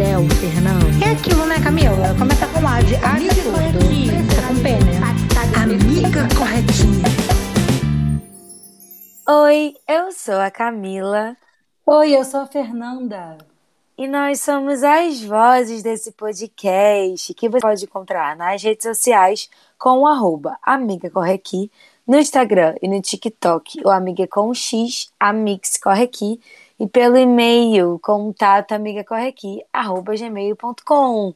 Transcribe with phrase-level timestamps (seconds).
[0.00, 1.04] céu, Fernando.
[1.04, 2.14] É aquilo, né, Camila?
[2.18, 3.56] Começa com A de amiga tudo.
[4.34, 5.00] Tá com P, né?
[5.62, 7.04] Amiga corretinha.
[9.28, 11.36] Oi, eu sou a Camila
[11.84, 13.36] Oi, eu sou a Fernanda.
[13.98, 19.98] e nós somos as vozes desse podcast que você pode encontrar nas redes sociais com
[19.98, 21.70] o arroba Amiga Corre Aqui,
[22.06, 26.40] no Instagram e no TikTok, o Amiga com X, Amix Corre Aqui,
[26.80, 31.34] e pelo e-mail contato amigacorreaqui, arroba gmail.com.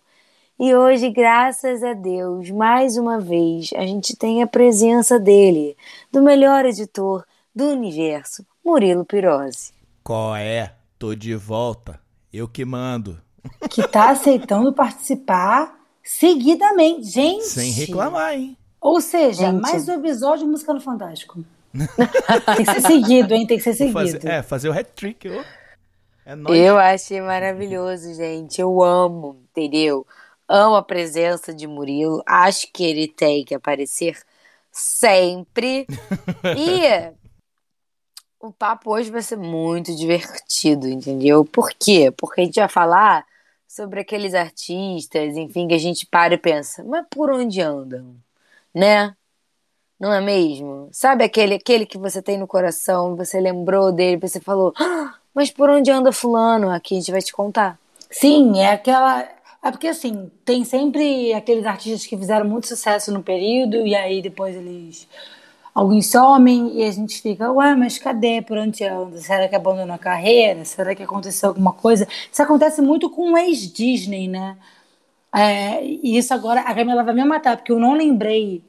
[0.58, 5.76] E hoje, graças a Deus, mais uma vez, a gente tem a presença dele,
[6.10, 9.74] do melhor editor do universo, Murilo Pirose.
[10.02, 10.72] Qual é?
[10.98, 12.00] Tô de volta.
[12.32, 13.20] Eu que mando.
[13.68, 17.04] Que tá aceitando participar seguidamente.
[17.04, 17.44] Gente.
[17.44, 18.56] Sem reclamar, hein?
[18.80, 19.60] Ou seja, Gente.
[19.60, 21.44] mais um episódio de Música no Fantástico.
[22.56, 23.46] Tem que ser seguido, hein?
[23.46, 23.94] Tem que ser seguido.
[23.94, 25.28] fazer, é, fazer o hat-trick.
[25.28, 25.44] ô.
[26.24, 26.58] É nóis.
[26.58, 28.60] Eu achei maravilhoso, gente.
[28.60, 30.06] Eu amo, entendeu?
[30.48, 32.22] Amo a presença de Murilo.
[32.26, 34.18] Acho que ele tem que aparecer
[34.70, 35.86] sempre.
[36.56, 37.12] e
[38.40, 41.44] o papo hoje vai ser muito divertido, entendeu?
[41.44, 42.12] Por quê?
[42.16, 43.26] Porque a gente vai falar
[43.66, 48.14] sobre aqueles artistas, enfim, que a gente para e pensa, mas por onde andam?
[48.74, 49.16] Né?
[49.98, 50.88] Não é mesmo?
[50.92, 55.50] Sabe aquele, aquele que você tem no coração, você lembrou dele, você falou, "Ah, mas
[55.50, 56.70] por onde anda fulano?
[56.70, 57.78] Aqui a gente vai te contar.
[58.10, 59.28] Sim, é aquela.
[59.62, 64.22] É porque assim, tem sempre aqueles artistas que fizeram muito sucesso no período e aí
[64.22, 65.08] depois eles.
[65.74, 68.40] Alguns somem e a gente fica, ué, mas cadê?
[68.40, 69.18] Por onde anda?
[69.18, 70.64] Será que abandonou a carreira?
[70.64, 72.06] Será que aconteceu alguma coisa?
[72.30, 74.56] Isso acontece muito com o ex-Disney, né?
[75.34, 78.62] É, e isso agora, a Camila vai me matar, porque eu não lembrei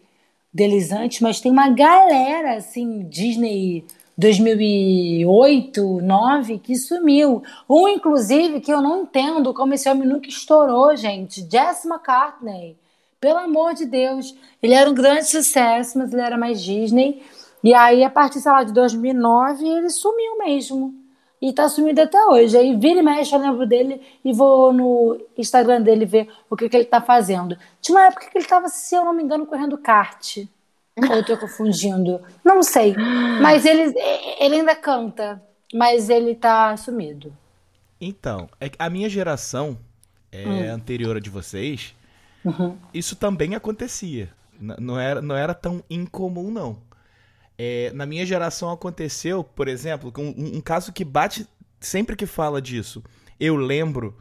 [0.56, 3.84] deles antes, mas tem uma galera, assim, Disney
[4.18, 7.44] 2008, 2009, que sumiu.
[7.70, 11.46] Um, inclusive, que eu não entendo como esse homem nunca estourou, gente.
[11.52, 12.78] Jess McCartney.
[13.20, 14.34] Pelo amor de Deus.
[14.64, 17.22] Ele era um grande sucesso, mas ele era mais Disney.
[17.62, 21.05] E aí, a partir, sei lá, de 2009, ele sumiu mesmo.
[21.46, 22.58] E tá sumido até hoje.
[22.58, 26.68] Aí vira e mexe, eu lembro dele e vou no Instagram dele ver o que,
[26.68, 27.56] que ele tá fazendo.
[27.80, 30.38] Tinha uma época que ele tava, se eu não me engano, correndo kart.
[30.98, 32.20] Ou eu tô confundindo?
[32.44, 32.96] Não sei.
[33.44, 33.94] Mas ele,
[34.40, 35.40] ele ainda canta.
[35.72, 37.32] Mas ele tá sumido.
[38.02, 39.78] Então, é a minha geração
[40.32, 41.94] é, anterior a de vocês,
[42.92, 44.30] isso também acontecia.
[44.60, 46.78] Não, era, não era tão incomum, não.
[47.58, 51.48] É, na minha geração aconteceu, por exemplo, um, um caso que bate
[51.80, 53.04] sempre que fala disso.
[53.40, 54.18] Eu lembro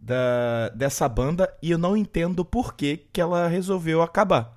[0.00, 4.56] da, dessa banda e eu não entendo por que, que ela resolveu acabar.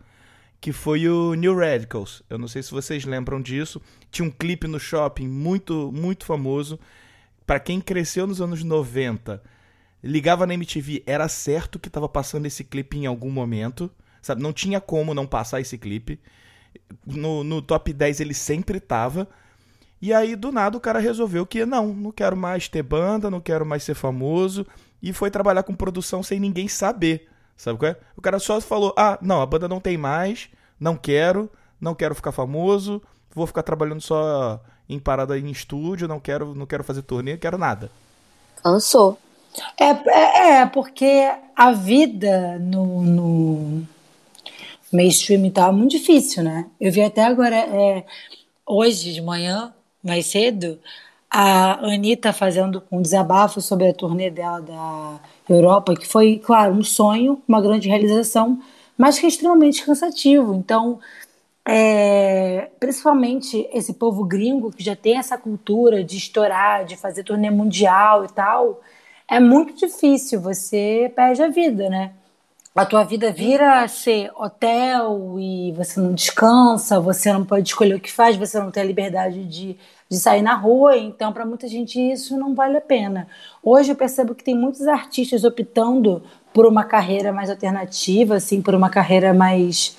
[0.59, 2.23] Que foi o New Radicals.
[2.27, 3.79] Eu não sei se vocês lembram disso.
[4.09, 6.79] Tinha um clipe no shopping muito, muito famoso.
[7.45, 9.43] Pra quem cresceu nos anos 90,
[10.03, 13.91] ligava na MTV, era certo que tava passando esse clipe em algum momento.
[14.19, 14.41] Sabe?
[14.41, 16.19] Não tinha como não passar esse clipe.
[17.05, 19.27] No, no top 10 ele sempre tava.
[20.01, 23.41] E aí, do nada, o cara resolveu que não, não quero mais ter banda, não
[23.41, 24.65] quero mais ser famoso.
[25.01, 27.27] E foi trabalhar com produção sem ninguém saber.
[27.55, 27.97] Sabe qual é?
[28.15, 30.49] O cara só falou: ah, não, a banda não tem mais,
[30.79, 31.49] não quero,
[31.79, 33.01] não quero ficar famoso,
[33.33, 37.39] vou ficar trabalhando só em parada em estúdio, não quero, não quero fazer turnê, não
[37.39, 37.89] quero nada.
[38.63, 39.17] Cansou.
[39.79, 43.87] É, é, é, porque a vida no, no
[44.95, 46.67] mainstream tá muito difícil, né?
[46.79, 48.05] Eu vi até agora, é,
[48.65, 49.73] hoje de manhã,
[50.03, 50.79] mais cedo,
[51.29, 55.19] a Anitta fazendo um desabafo sobre a turnê dela da
[55.49, 58.59] Europa, que foi, claro, um sonho, uma grande realização,
[58.97, 60.53] mas que é extremamente cansativo.
[60.55, 60.99] Então,
[61.67, 67.49] é, principalmente esse povo gringo que já tem essa cultura de estourar, de fazer turnê
[67.49, 68.81] mundial e tal,
[69.27, 72.13] é muito difícil, você perde a vida, né?
[72.75, 77.95] A tua vida vira a ser hotel e você não descansa, você não pode escolher
[77.95, 79.77] o que faz, você não tem a liberdade de,
[80.09, 83.27] de sair na rua, então para muita gente isso não vale a pena.
[83.63, 86.21] Hoje eu percebo que tem muitos artistas optando
[86.53, 89.95] por uma carreira mais alternativa, assim, por uma carreira mais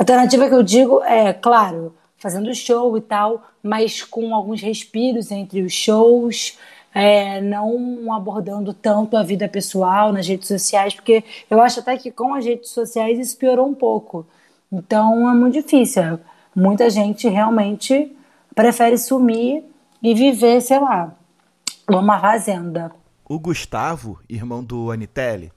[0.00, 5.60] Alternativa que eu digo é, claro, fazendo show e tal, mas com alguns respiros entre
[5.60, 6.56] os shows,
[6.94, 12.10] é, não abordando tanto a vida pessoal nas redes sociais, porque eu acho até que
[12.10, 14.26] com as redes sociais isso piorou um pouco.
[14.72, 16.18] Então é muito difícil.
[16.54, 18.14] Muita gente realmente
[18.54, 19.64] prefere sumir
[20.02, 21.14] e viver, sei lá,
[21.88, 22.90] uma fazenda.
[23.28, 25.52] O Gustavo, irmão do Anitelli,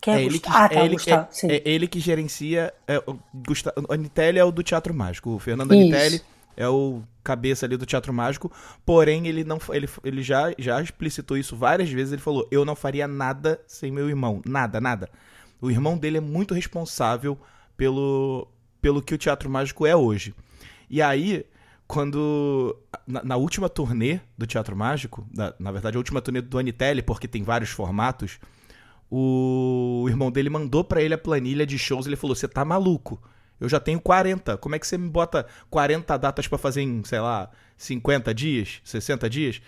[0.00, 2.72] Que é, é ele que, ah, tá, é ele, Gustavo, é- é ele que gerencia.
[2.88, 5.30] É, o, Gusta- o Anitelli é o do Teatro Mágico.
[5.30, 5.82] O Fernando Isso.
[5.82, 6.22] Anitelli
[6.56, 8.52] é o cabeça ali do Teatro Mágico.
[8.84, 12.12] Porém, ele não ele, ele já, já explicitou isso várias vezes.
[12.12, 14.42] Ele falou: Eu não faria nada sem meu irmão.
[14.44, 15.08] Nada, nada.
[15.60, 17.38] O irmão dele é muito responsável
[17.76, 18.48] pelo,
[18.80, 20.34] pelo que o Teatro Mágico é hoje.
[20.88, 21.44] E aí,
[21.86, 22.76] quando.
[23.06, 27.02] Na, na última turnê do Teatro Mágico, na, na verdade, a última turnê do Anitelli,
[27.02, 28.38] porque tem vários formatos,
[29.10, 32.06] o irmão dele mandou pra ele a planilha de shows.
[32.06, 33.20] Ele falou: Você tá maluco?
[33.60, 34.56] Eu já tenho 40.
[34.56, 38.80] Como é que você me bota 40 datas pra fazer em, sei lá, 50 dias,
[38.84, 39.60] 60 dias?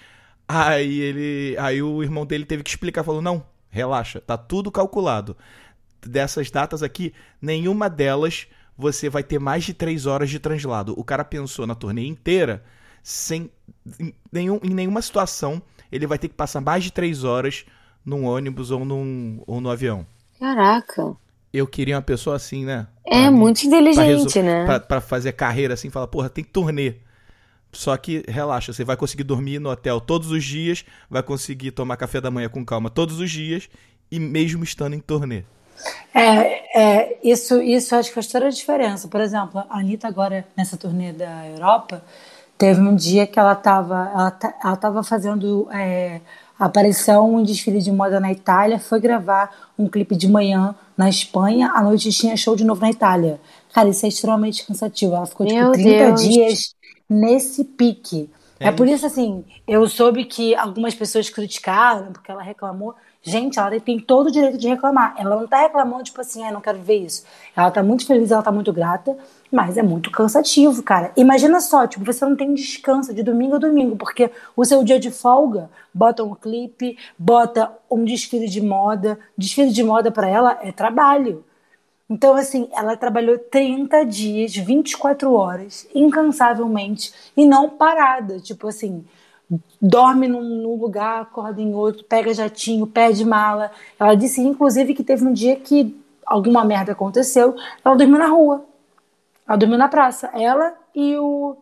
[0.48, 1.56] Aí ele.
[1.58, 5.36] Aí o irmão dele teve que explicar, falou: Não, relaxa, tá tudo calculado.
[6.04, 10.94] Dessas datas aqui, nenhuma delas você vai ter mais de 3 horas de translado.
[10.98, 12.64] O cara pensou na turnê inteira,
[13.02, 13.50] sem.
[14.00, 15.62] Em, nenhum, em nenhuma situação
[15.92, 17.66] ele vai ter que passar mais de 3 horas
[18.04, 20.06] num ônibus ou, num, ou no avião.
[20.38, 21.14] Caraca.
[21.52, 22.86] Eu queria uma pessoa assim, né?
[23.06, 24.64] É Pra- muito pra inteligente, resol- né?
[24.64, 26.94] Pra, pra fazer carreira assim, fala, porra, tem turnê.
[27.72, 31.96] Só que relaxa, você vai conseguir dormir no hotel todos os dias, vai conseguir tomar
[31.96, 33.68] café da manhã com calma todos os dias,
[34.10, 35.42] e mesmo estando em turnê.
[36.14, 39.08] É, é, isso, isso acho que faz toda a diferença.
[39.08, 42.04] Por exemplo, a Anitta agora, nessa turnê da Europa,
[42.58, 46.20] teve um dia que ela estava ela, ela tava fazendo é,
[46.58, 51.72] aparição em desfile de moda na Itália, foi gravar um clipe de manhã na Espanha,
[51.74, 53.40] à noite tinha show de novo na Itália.
[53.72, 55.14] Cara, isso é extremamente cansativo.
[55.14, 56.22] Ela ficou tipo Meu 30 Deus.
[56.22, 56.74] dias
[57.08, 58.30] nesse pique.
[58.60, 62.94] É É, por isso, assim, eu soube que algumas pessoas criticaram porque ela reclamou.
[63.22, 65.14] Gente, ela tem todo o direito de reclamar.
[65.18, 67.24] Ela não tá reclamando, tipo assim, ah, não quero ver isso.
[67.56, 69.16] Ela tá muito feliz, ela tá muito grata,
[69.52, 71.12] mas é muito cansativo, cara.
[71.14, 74.98] Imagina só, tipo, você não tem descanso de domingo a domingo, porque o seu dia
[74.98, 79.18] de folga bota um clipe, bota um desfile de moda.
[79.36, 81.44] Desfile de moda pra ela é trabalho.
[82.08, 88.40] Então, assim, ela trabalhou 30 dias, 24 horas, incansavelmente, e não parada.
[88.40, 89.04] Tipo assim,
[89.80, 93.70] dorme num, num lugar, acorda em outro, pega jatinho, pede mala.
[94.00, 95.94] Ela disse, inclusive, que teve um dia que
[96.24, 97.54] alguma merda aconteceu,
[97.84, 98.64] ela dormiu na rua.
[99.46, 100.30] Ela dormiu na praça.
[100.34, 101.56] Ela e o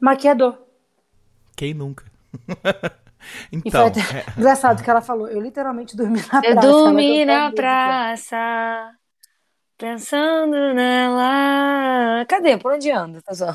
[0.00, 0.58] maquiador.
[1.56, 2.04] Quem nunca?
[3.50, 6.46] E então, foi até é, engraçado que ela falou, eu literalmente dormi na Eu praça.
[6.46, 8.92] Ela dormi na praça,
[9.76, 12.24] pensando nela.
[12.28, 12.56] Cadê?
[12.56, 13.20] Por onde anda?
[13.22, 13.54] Tá só.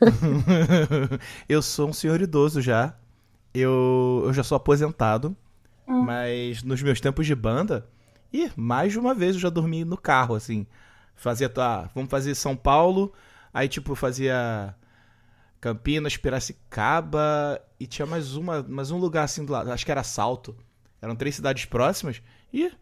[1.48, 2.94] eu sou um senhor idoso já.
[3.52, 5.36] Eu, eu já sou aposentado.
[5.90, 7.84] Mas nos meus tempos de banda,
[8.32, 10.64] ih, mais de uma vez eu já dormi no carro, assim.
[11.20, 13.12] Fazia, tá, vamos fazer São Paulo,
[13.52, 14.74] aí tipo fazia
[15.60, 20.02] Campinas, Piracicaba e tinha mais uma, mais um lugar assim do lado, acho que era
[20.02, 20.56] Salto.
[21.02, 22.22] Eram três cidades próximas.
[22.50, 22.72] E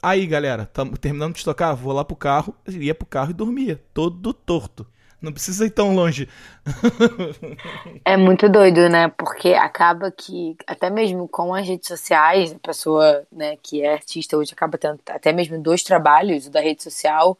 [0.00, 3.82] aí, galera, tamo terminando de tocar, vou lá pro carro, ia pro carro e dormia,
[3.92, 4.86] todo torto.
[5.20, 6.28] Não precisa ir tão longe.
[8.04, 9.08] É muito doido, né?
[9.08, 14.36] Porque acaba que, até mesmo com as redes sociais, a pessoa né, que é artista
[14.36, 17.36] hoje acaba tendo até mesmo dois trabalhos, o da rede social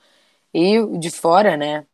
[0.55, 1.87] e de fora, né?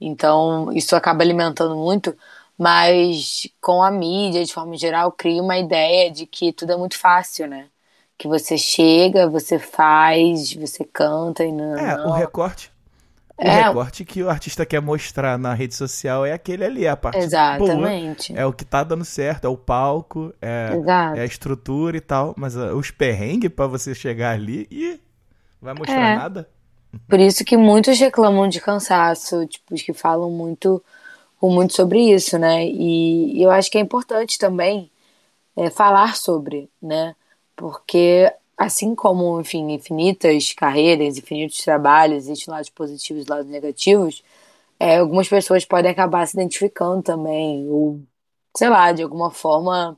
[0.00, 2.16] Então, isso acaba alimentando muito,
[2.58, 6.98] mas com a mídia, de forma geral, cria uma ideia de que tudo é muito
[6.98, 7.70] fácil, né?
[8.18, 11.86] Que você chega, você faz, você canta e não.
[11.86, 12.70] É, o recorte.
[13.40, 13.50] O É.
[13.50, 17.94] recorte que o artista quer mostrar na rede social é aquele ali, a parte boa.
[17.94, 18.34] Exatamente.
[18.34, 20.80] É o que tá dando certo, é o palco, é,
[21.12, 22.34] é a estrutura e tal.
[22.38, 25.00] Mas ah, os perrengues pra você chegar ali e
[25.60, 26.10] vai mostrar É.
[26.10, 26.48] nada.
[27.08, 30.82] Por isso que muitos reclamam de cansaço, tipo, os que falam muito,
[31.42, 32.66] muito sobre isso, né?
[32.66, 34.90] E, eu acho que é importante também
[35.56, 37.14] é, falar sobre, né?
[37.56, 44.22] Porque assim como, enfim, infinitas carreiras, infinitos trabalhos, existem lados positivos e lados negativos,
[44.78, 48.00] é, algumas pessoas podem acabar se identificando também, ou,
[48.56, 49.96] sei lá, de alguma forma,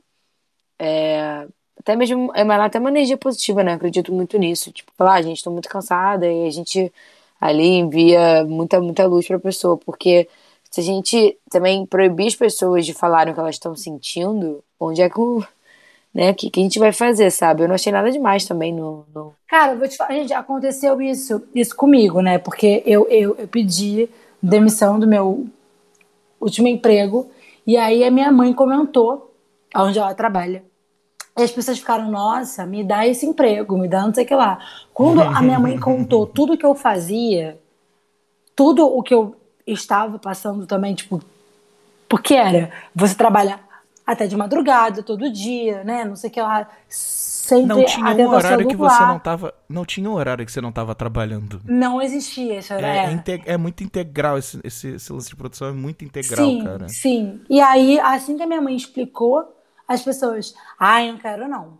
[0.79, 1.47] é,
[1.79, 3.73] até mesmo emanar até uma energia positiva, né?
[3.73, 4.71] Acredito muito nisso.
[4.71, 6.91] Tipo, falar, ah, gente, tô muito cansada, e a gente
[7.39, 10.27] ali envia muita, muita luz pra pessoa, porque
[10.69, 15.01] se a gente também proibir as pessoas de falarem o que elas estão sentindo, onde
[15.01, 15.43] é que o.
[16.13, 17.61] Né, que, que a gente vai fazer, sabe?
[17.61, 19.35] Eu não achei nada demais também no, no...
[19.47, 22.39] Cara, eu vou te falar, gente, aconteceu isso, isso comigo, né?
[22.39, 24.09] Porque eu, eu, eu pedi
[24.41, 25.45] demissão do meu
[26.41, 27.29] último emprego
[27.67, 29.31] e aí a minha mãe comentou
[29.75, 30.63] onde ela trabalha
[31.37, 34.35] E as pessoas ficaram, nossa, me dá esse emprego, me dá não sei o que
[34.35, 34.59] lá.
[34.93, 37.59] Quando a minha mãe contou tudo que eu fazia,
[38.55, 41.21] tudo o que eu estava passando também, tipo,
[42.09, 43.59] porque era você trabalha
[44.05, 46.05] até de madrugada, todo dia, né?
[46.05, 46.67] Não sei o que lá.
[46.87, 49.53] Sempre Não tinha um horário que você não tava.
[49.69, 51.61] Não tinha um horário que você não tava trabalhando.
[51.65, 53.09] Não existia esse É, horário.
[53.09, 56.63] é inte- é muito integral esse, esse, esse lance de produção, é muito integral, sim,
[56.63, 56.87] cara.
[56.87, 57.41] sim.
[57.49, 59.56] E aí, assim que a minha mãe explicou,
[59.87, 61.77] as pessoas, ai, não quero não.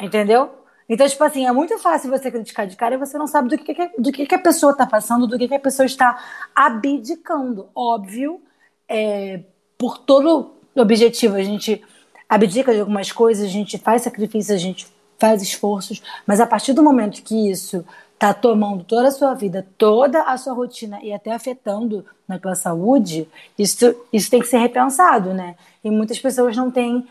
[0.00, 0.50] Entendeu?
[0.88, 3.56] Então, tipo assim, é muito fácil você criticar de cara e você não sabe do
[3.56, 6.18] que, do que, a pessoa tá passando, do que, a pessoa está
[6.54, 7.68] abdicando.
[7.74, 8.40] Óbvio,
[8.88, 9.42] é,
[9.78, 11.80] por todo objetivo, a gente
[12.28, 16.72] abdica de algumas coisas, a gente faz sacrifícios, a gente faz esforços, mas a partir
[16.72, 17.84] do momento que isso
[18.18, 22.54] tá tomando toda a sua vida, toda a sua rotina e até afetando na tua
[22.54, 25.56] saúde, isso, isso tem que ser repensado, né?
[25.84, 27.06] E muitas pessoas não têm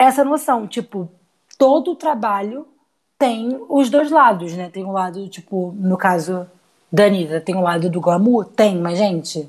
[0.00, 1.10] essa noção, tipo,
[1.58, 2.66] todo trabalho
[3.18, 4.70] tem os dois lados, né?
[4.72, 6.46] Tem o lado, tipo, no caso
[6.90, 8.46] da Anitta, tem o lado do glamour?
[8.46, 9.46] Tem, mas, gente,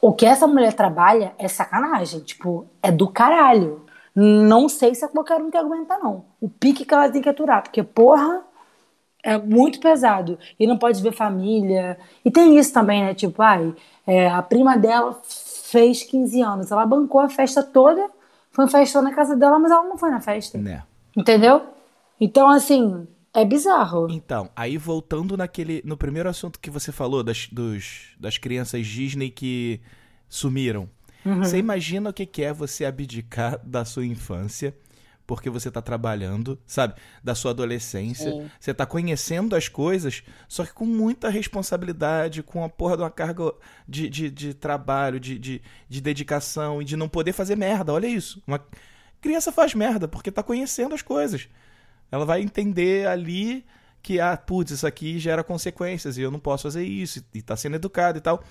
[0.00, 3.84] o que essa mulher trabalha é sacanagem, tipo, é do caralho.
[4.14, 6.24] Não sei se é qualquer um que aguenta, não.
[6.40, 8.44] O pique que ela tem que aturar, porque, porra,
[9.24, 10.38] é muito pesado.
[10.60, 11.98] E não pode ver família.
[12.24, 13.14] E tem isso também, né?
[13.14, 13.74] Tipo, ai,
[14.06, 16.70] é, a prima dela fez 15 anos.
[16.70, 18.08] Ela bancou a festa toda,
[18.58, 20.58] foi uma festa na casa dela, mas ela não foi na festa.
[20.58, 20.82] Né?
[21.16, 21.62] Entendeu?
[22.20, 24.08] Então, assim, é bizarro.
[24.10, 25.80] Então, aí voltando naquele.
[25.84, 29.80] No primeiro assunto que você falou das, dos, das crianças Disney que
[30.28, 30.88] sumiram.
[31.24, 34.74] Você imagina o que que é você abdicar da sua infância
[35.28, 36.94] porque você tá trabalhando, sabe?
[37.22, 38.32] Da sua adolescência.
[38.32, 38.50] Sim.
[38.58, 43.10] Você tá conhecendo as coisas, só que com muita responsabilidade, com a porra de uma
[43.10, 43.52] carga
[43.86, 47.92] de, de, de trabalho, de, de, de dedicação e de não poder fazer merda.
[47.92, 48.42] Olha isso.
[48.46, 48.58] Uma
[49.20, 51.46] criança faz merda porque tá conhecendo as coisas.
[52.10, 53.66] Ela vai entender ali
[54.02, 57.54] que, ah, putz, isso aqui gera consequências e eu não posso fazer isso, e tá
[57.54, 58.42] sendo educado e tal.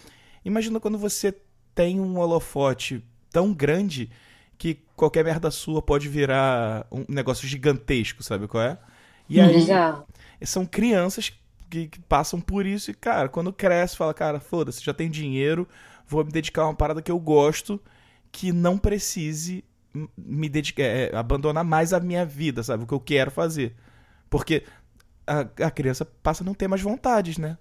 [0.46, 1.36] Imagina quando você
[1.74, 4.12] tem um holofote tão grande
[4.58, 8.78] que qualquer merda sua pode virar um negócio gigantesco, sabe qual é?
[9.30, 10.06] E aí, Bizarro.
[10.44, 11.32] são crianças
[11.70, 15.68] que, que passam por isso e, cara, quando cresce, fala, cara, foda-se, já tenho dinheiro,
[16.08, 17.80] vou me dedicar a uma parada que eu gosto,
[18.32, 19.64] que não precise
[20.18, 22.84] me dedicar, é, abandonar mais a minha vida, sabe?
[22.84, 23.76] O que eu quero fazer.
[24.30, 24.64] Porque
[25.26, 27.58] a, a criança passa a não ter mais vontades, né?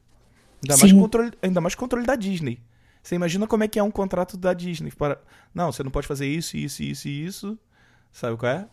[0.63, 0.99] Ainda mais, Sim.
[0.99, 2.61] controle, ainda mais controle da Disney.
[3.07, 4.91] Você imagina como é que é um contrato da Disney.
[4.91, 5.21] Para...
[5.55, 7.59] Não, você não pode fazer isso, isso, isso e isso.
[8.11, 8.67] Sabe qual é?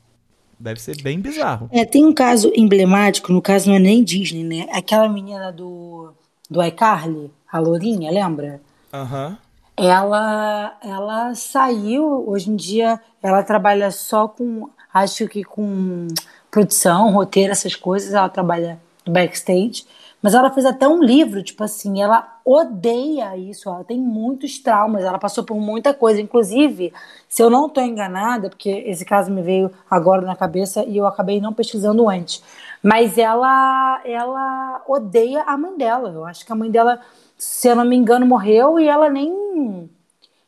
[0.60, 1.70] Deve ser bem bizarro.
[1.72, 4.68] É, tem um caso emblemático, no caso não é nem Disney, né?
[4.72, 6.16] Aquela menina do,
[6.50, 8.60] do iCarly, a Lourinha, lembra?
[8.92, 9.38] Aham.
[9.78, 16.08] Ela, ela saiu, hoje em dia ela trabalha só com, acho que com
[16.50, 19.86] produção, roteiro, essas coisas, ela trabalha no backstage,
[20.24, 25.04] mas ela fez até um livro, tipo assim, ela odeia isso, ela tem muitos traumas,
[25.04, 26.94] ela passou por muita coisa, inclusive,
[27.28, 31.08] se eu não estou enganada, porque esse caso me veio agora na cabeça e eu
[31.08, 32.44] acabei não pesquisando antes,
[32.82, 37.00] mas ela, ela odeia a mãe dela, eu acho que a mãe dela,
[37.38, 39.90] se eu não me engano, morreu e ela nem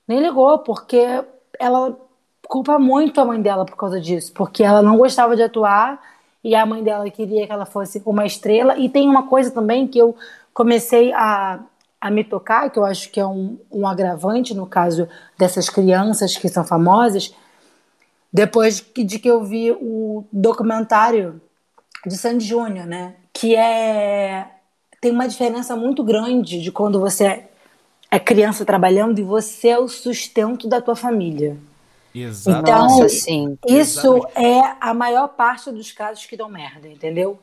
[0.07, 1.23] nem ligou, porque
[1.59, 1.97] ela
[2.47, 5.99] culpa muito a mãe dela por causa disso, porque ela não gostava de atuar
[6.43, 8.77] e a mãe dela queria que ela fosse uma estrela.
[8.77, 10.15] E tem uma coisa também que eu
[10.53, 11.59] comecei a,
[11.99, 16.37] a me tocar, que eu acho que é um, um agravante no caso dessas crianças
[16.37, 17.33] que são famosas,
[18.31, 21.41] depois que- de que eu vi o documentário
[22.05, 23.15] de Sandy Júnior, né?
[23.33, 24.51] Que é
[25.01, 27.43] tem uma diferença muito grande de quando você
[28.09, 31.57] é criança trabalhando e você é o sustento da tua família.
[32.13, 32.71] Exatamente.
[32.71, 33.57] Então, Nossa, sim.
[33.67, 34.27] Isso Exatamente.
[34.35, 37.39] é a maior parte dos casos que dão merda, entendeu?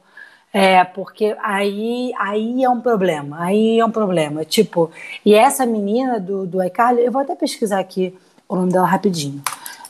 [0.52, 4.44] É, porque aí, aí é um problema, aí é um problema.
[4.44, 4.90] Tipo,
[5.24, 8.14] e essa menina do, do iCarly, eu vou até pesquisar aqui
[8.46, 9.42] o nome dela rapidinho.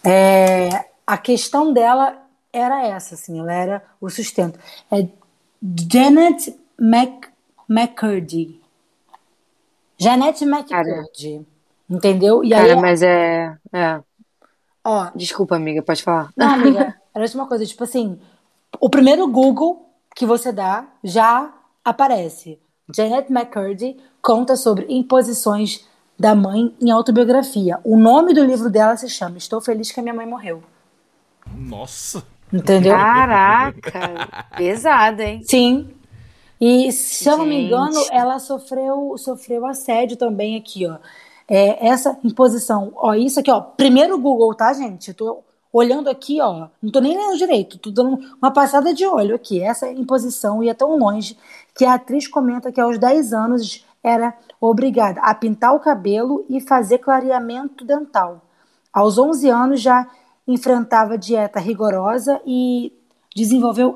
[0.05, 2.17] É, a questão dela
[2.53, 4.59] era essa, assim, ela era o sustento.
[4.91, 5.09] É
[5.91, 7.29] Janet Mc,
[7.69, 8.61] McCurdy.
[9.99, 11.45] Janet McCurdy.
[11.91, 12.45] Entendeu?
[12.45, 13.57] E aí, Cara, mas é.
[13.73, 14.01] É.
[14.85, 16.31] ó, Desculpa, amiga, pode falar.
[16.37, 18.19] não, amiga, era uma coisa, tipo assim,
[18.81, 21.53] o primeiro Google que você dá já
[21.85, 22.59] aparece.
[22.95, 25.87] Janet McCurdy conta sobre imposições
[26.19, 27.81] da mãe em autobiografia.
[27.85, 30.63] O nome do livro dela se chama Estou Feliz que a Minha Mãe Morreu.
[31.55, 32.25] Nossa.
[32.53, 32.95] Entendeu?
[32.95, 35.41] Caraca, pesada, hein?
[35.43, 35.91] Sim.
[36.61, 37.67] E se eu não me Gente.
[37.67, 40.99] engano, ela sofreu, sofreu assédio também aqui, ó.
[41.49, 45.09] É, essa imposição, ó, isso aqui, ó, primeiro Google, tá, gente?
[45.09, 49.07] Eu tô olhando aqui, ó, não tô nem lendo direito, tô dando uma passada de
[49.07, 49.63] olho aqui.
[49.63, 51.37] Essa imposição ia tão longe
[51.75, 56.61] que a atriz comenta que aos 10 anos era obrigada a pintar o cabelo e
[56.61, 58.43] fazer clareamento dental.
[58.93, 60.07] Aos 11 anos já
[60.47, 62.93] enfrentava dieta rigorosa e
[63.35, 63.95] desenvolveu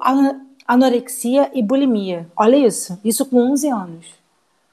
[0.66, 2.26] anorexia e bulimia.
[2.36, 4.06] Olha isso, isso com 11 anos.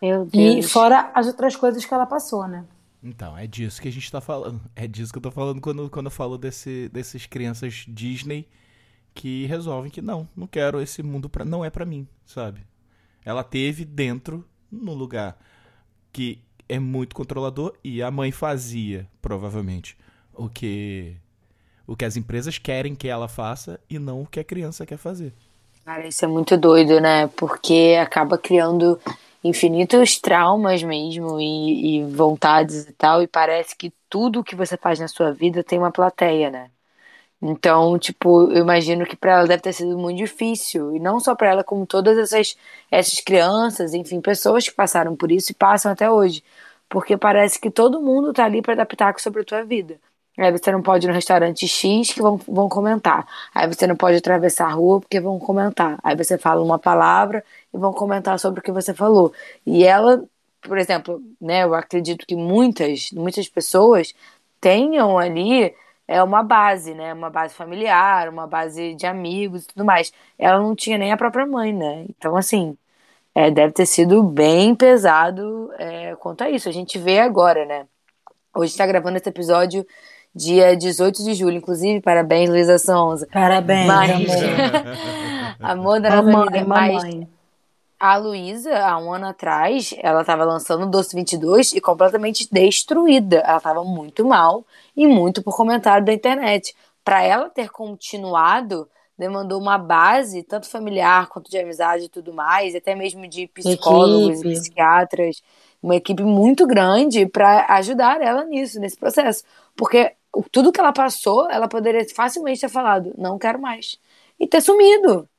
[0.02, 0.66] Meu Deus.
[0.66, 2.64] E fora as outras coisas que ela passou, né?
[3.04, 4.62] Então, é disso que a gente tá falando.
[4.76, 8.48] É disso que eu tô falando quando, quando eu falo desse, desses crianças Disney
[9.14, 12.66] que resolvem que não, não quero esse mundo pra, não é para mim, sabe?
[13.24, 15.38] Ela teve dentro, no lugar
[16.12, 19.98] que é muito controlador e a mãe fazia, provavelmente,
[20.34, 21.18] o que
[21.86, 24.98] o que as empresas querem que ela faça e não o que a criança quer
[24.98, 25.34] fazer.
[25.84, 27.28] Cara, isso é muito doido, né?
[27.28, 28.98] Porque acaba criando
[29.44, 35.00] infinitos traumas mesmo e, e, vontades e tal, e parece que tudo que você faz
[35.00, 36.70] na sua vida tem uma plateia, né?
[37.42, 41.36] Então, tipo, eu imagino que para ela deve ter sido muito difícil, e não só
[41.36, 42.58] para ela, como todas essas,
[42.90, 46.44] essas crianças, enfim, pessoas que passaram por isso e passam até hoje,
[46.90, 50.00] porque parece que todo mundo tá ali para adaptar sobre a tua vida.
[50.38, 53.28] Aí você não pode ir no restaurante X que vão, vão comentar.
[53.54, 56.00] Aí você não pode atravessar a rua porque vão comentar.
[56.04, 59.32] Aí você fala uma palavra e vão comentar sobre o que você falou.
[59.66, 60.24] E ela,
[60.62, 64.14] por exemplo, né, eu acredito que muitas, muitas pessoas
[64.60, 65.74] tenham ali
[66.08, 67.14] é uma base, né?
[67.14, 70.12] Uma base familiar, uma base de amigos e tudo mais.
[70.38, 72.06] Ela não tinha nem a própria mãe, né?
[72.10, 72.78] Então, assim,
[73.36, 76.70] é, deve ter sido bem pesado é, quanto a isso.
[76.70, 77.88] A gente vê agora, né?
[78.56, 79.86] Hoje está gravando esse episódio
[80.36, 83.28] dia 18 de julho, inclusive, parabéns, Luísa Sonza.
[83.32, 84.84] Parabéns, Mas- amor.
[85.60, 87.30] Amor da nossa Mamãe, vida, mas mamãe.
[88.00, 93.38] a Luísa, há um ano atrás, ela estava lançando o Doce 22 e completamente destruída.
[93.38, 94.66] Ela estava muito mal
[94.98, 96.76] e muito por comentário da internet.
[97.06, 102.76] Para ela ter continuado, demandou uma base, tanto familiar quanto de amizade e tudo mais,
[102.76, 104.50] até mesmo de psicólogos Equipe.
[104.50, 105.42] e psiquiatras,
[105.82, 109.44] uma equipe muito grande para ajudar ela nisso, nesse processo.
[109.78, 110.12] Porque
[110.52, 113.98] tudo que ela passou, ela poderia facilmente ter falado, não quero mais.
[114.40, 115.30] E ter sumido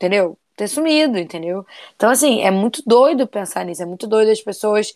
[0.00, 0.38] entendeu?
[0.56, 1.66] Ter sumido, entendeu?
[1.94, 4.94] Então, assim, é muito doido pensar nisso, é muito doido as pessoas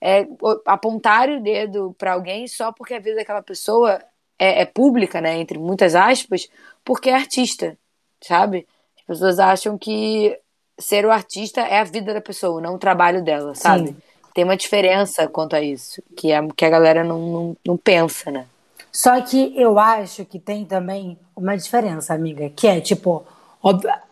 [0.00, 0.26] é,
[0.66, 3.98] apontarem o dedo pra alguém só porque a vida daquela pessoa
[4.38, 5.38] é, é pública, né?
[5.38, 6.48] Entre muitas aspas,
[6.84, 7.76] porque é artista,
[8.20, 8.66] sabe?
[8.98, 10.38] As pessoas acham que
[10.78, 13.88] ser o artista é a vida da pessoa, não o trabalho dela, sabe?
[13.88, 13.96] Sim.
[14.34, 18.30] Tem uma diferença quanto a isso, que a, que a galera não, não, não pensa,
[18.30, 18.46] né?
[18.92, 23.24] Só que eu acho que tem também uma diferença, amiga, que é tipo,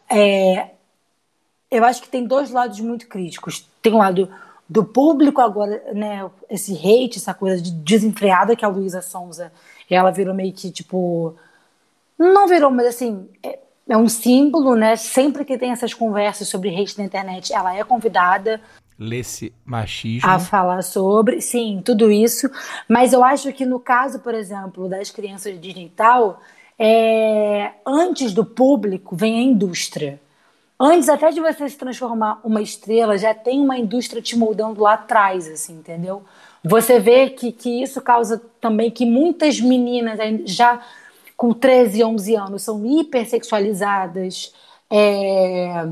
[0.09, 0.71] é,
[1.71, 3.69] eu acho que tem dois lados muito críticos.
[3.83, 4.29] Tem o lado
[4.69, 9.53] do público agora, né, esse hate, essa coisa de desenfreada que a Luísa Sonza,
[9.91, 11.35] ela virou meio que tipo,
[12.17, 14.95] não virou, mas assim, é, é um símbolo, né?
[14.95, 18.61] Sempre que tem essas conversas sobre hate na internet, ela é convidada
[19.03, 20.29] Lê-se machismo.
[20.29, 22.51] a falar sobre, sim, tudo isso.
[22.87, 26.39] Mas eu acho que no caso, por exemplo, das crianças digital,
[26.79, 30.21] é, antes do público vem a indústria.
[30.79, 34.95] Antes até de você se transformar uma estrela, já tem uma indústria te moldando lá
[34.95, 36.23] atrás, assim, entendeu?
[36.63, 40.81] Você vê que, que isso causa também que muitas meninas já
[41.37, 44.55] com 13, 11 anos são hipersexualizadas,
[44.91, 45.87] é,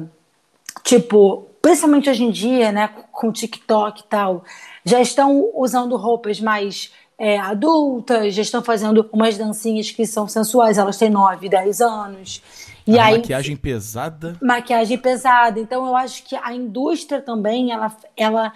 [0.85, 4.42] tipo, principalmente hoje em dia, né, com o TikTok e tal,
[4.85, 10.78] já estão usando roupas mais é, adultas, já estão fazendo umas dancinhas que são sensuais,
[10.78, 12.42] elas têm 9, 10 anos.
[12.87, 14.35] E a aí, maquiagem pesada.
[14.40, 15.61] maquiagem pesada.
[15.61, 18.52] Então eu acho que a indústria também, ela, ela,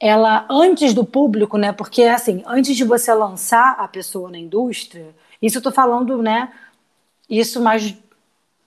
[0.00, 1.72] ela antes do público, né?
[1.72, 6.50] Porque assim, antes de você lançar a pessoa na indústria, isso eu tô falando, né?
[7.28, 7.94] Isso mais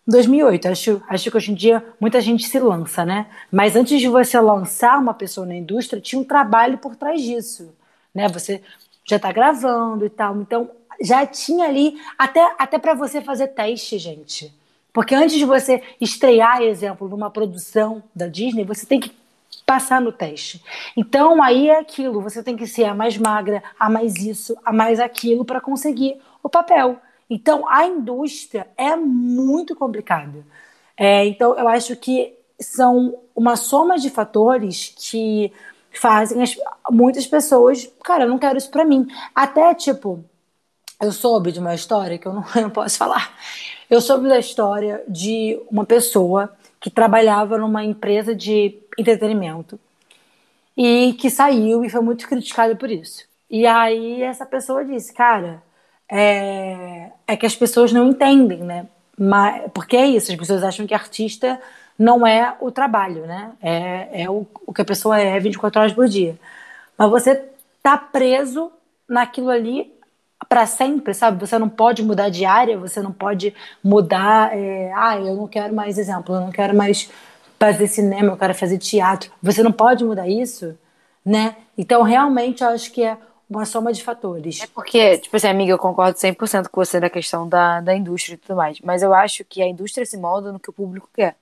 [0.09, 0.67] 2008.
[0.67, 3.27] Acho, acho que hoje em dia muita gente se lança, né?
[3.51, 7.73] Mas antes de você lançar uma pessoa na indústria, tinha um trabalho por trás disso,
[8.13, 8.27] né?
[8.29, 8.61] Você
[9.05, 10.69] já tá gravando e tal, então
[11.01, 14.53] já tinha ali até até para você fazer teste, gente.
[14.91, 19.11] Porque antes de você estrear, exemplo, numa produção da Disney, você tem que
[19.65, 20.63] passar no teste.
[20.97, 24.73] Então aí é aquilo, você tem que ser a mais magra, a mais isso, a
[24.73, 26.99] mais aquilo para conseguir o papel.
[27.29, 30.45] Então a indústria é muito complicada.
[30.97, 35.51] É, então eu acho que são uma soma de fatores que
[35.91, 36.57] fazem as-
[36.91, 39.07] muitas pessoas, cara, eu não quero isso para mim.
[39.33, 40.23] Até tipo,
[41.01, 43.37] eu soube de uma história que eu não, eu não posso falar.
[43.89, 49.79] Eu soube da história de uma pessoa que trabalhava numa empresa de entretenimento
[50.77, 53.25] e que saiu e foi muito criticada por isso.
[53.49, 55.61] E aí essa pessoa disse, cara,
[56.09, 58.87] é, é que as pessoas não entendem, né?
[59.17, 61.59] Mas, porque é isso, as pessoas acham que artista
[61.97, 63.51] não é o trabalho, né?
[63.61, 66.37] É, é o, o que a pessoa é 24 horas por dia.
[66.97, 67.45] Mas você
[67.83, 68.71] tá preso
[69.07, 69.91] naquilo ali
[70.47, 71.39] para sempre, sabe?
[71.45, 74.57] Você não pode mudar de área, você não pode mudar.
[74.57, 77.09] É, ah, eu não quero mais exemplo, eu não quero mais
[77.59, 79.31] fazer cinema, eu quero fazer teatro.
[79.43, 80.77] Você não pode mudar isso,
[81.25, 81.55] né?
[81.77, 83.17] Então, realmente, eu acho que é
[83.49, 84.61] uma soma de fatores.
[84.61, 88.35] É porque, tipo assim, amiga, eu concordo 100% com você na questão da, da indústria
[88.35, 88.79] e tudo mais.
[88.81, 91.35] Mas eu acho que a indústria se molda no que o público quer.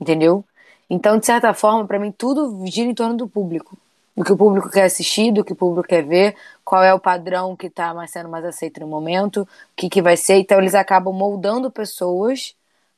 [0.00, 0.44] Entendeu?
[0.88, 3.76] Então, de certa forma, para mim, tudo gira em torno do público.
[4.16, 6.98] Do que o público quer assistir, do que o público quer ver, qual é o
[7.00, 10.36] padrão que tá mais sendo mais aceito no momento, o que, que vai ser.
[10.36, 12.54] Então, eles acabam moldando pessoas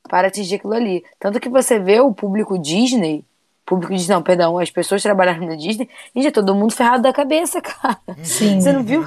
[0.08, 1.04] para atingir aquilo ali.
[1.18, 3.24] Tanto que você vê o público Disney,
[3.70, 7.12] público Disney, não, perdão, as pessoas trabalhando na Disney, gente, é todo mundo ferrado da
[7.12, 8.00] cabeça, cara.
[8.24, 8.60] Sim.
[8.60, 9.04] Você não viu?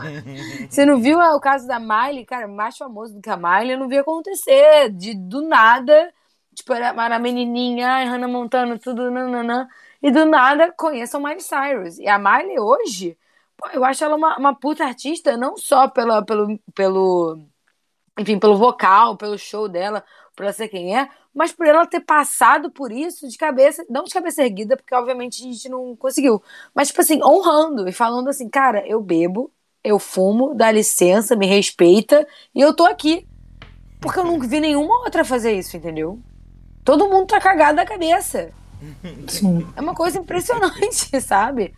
[0.69, 3.79] Você não viu o caso da Miley, cara, mais famoso do que a Miley, eu
[3.79, 4.89] não vi acontecer.
[4.89, 6.13] De, do nada,
[6.55, 9.67] tipo, era, era a menininha, ai, Hannah Montana, tudo, nananã,
[10.01, 11.99] e do nada conheçam Miley Cyrus.
[11.99, 13.17] E a Miley hoje,
[13.57, 17.37] pô, eu acho ela uma, uma puta artista, não só pela, pelo, pelo,
[18.17, 21.99] enfim, pelo vocal, pelo show dela, por ela ser quem é, mas por ela ter
[21.99, 26.41] passado por isso de cabeça, não de cabeça erguida, porque obviamente a gente não conseguiu,
[26.73, 29.51] mas tipo assim, honrando e falando assim, cara, eu bebo,
[29.83, 33.27] eu fumo, dá licença, me respeita e eu tô aqui.
[33.99, 36.19] Porque eu nunca vi nenhuma outra fazer isso, entendeu?
[36.83, 38.51] Todo mundo tá cagado da cabeça.
[39.27, 39.65] Sim.
[39.75, 41.73] É uma coisa impressionante, sabe?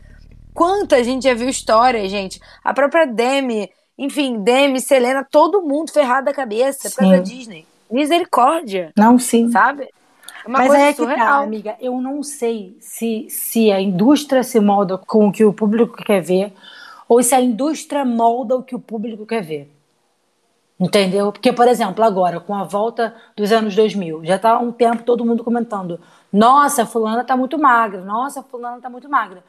[0.53, 2.39] Quanta gente já viu história, gente.
[2.63, 7.65] A própria Demi, enfim, Demi, Selena, todo mundo ferrado da cabeça por causa da Disney.
[7.95, 8.91] Misericórdia.
[8.97, 9.49] Não, sim.
[9.49, 9.84] Sabe?
[9.84, 9.89] É
[10.49, 11.43] Mas é que tá, surreal.
[11.43, 11.77] amiga.
[11.79, 16.21] Eu não sei se, se a indústria se molda com o que o público quer
[16.21, 16.53] ver
[17.08, 19.71] ou se a indústria molda o que o público quer ver.
[20.77, 21.31] Entendeu?
[21.31, 25.03] Porque, por exemplo, agora, com a volta dos anos 2000, já tá há um tempo
[25.03, 25.97] todo mundo comentando:
[26.34, 29.41] nossa, fulana tá muito magra, nossa, fulana tá muito magra.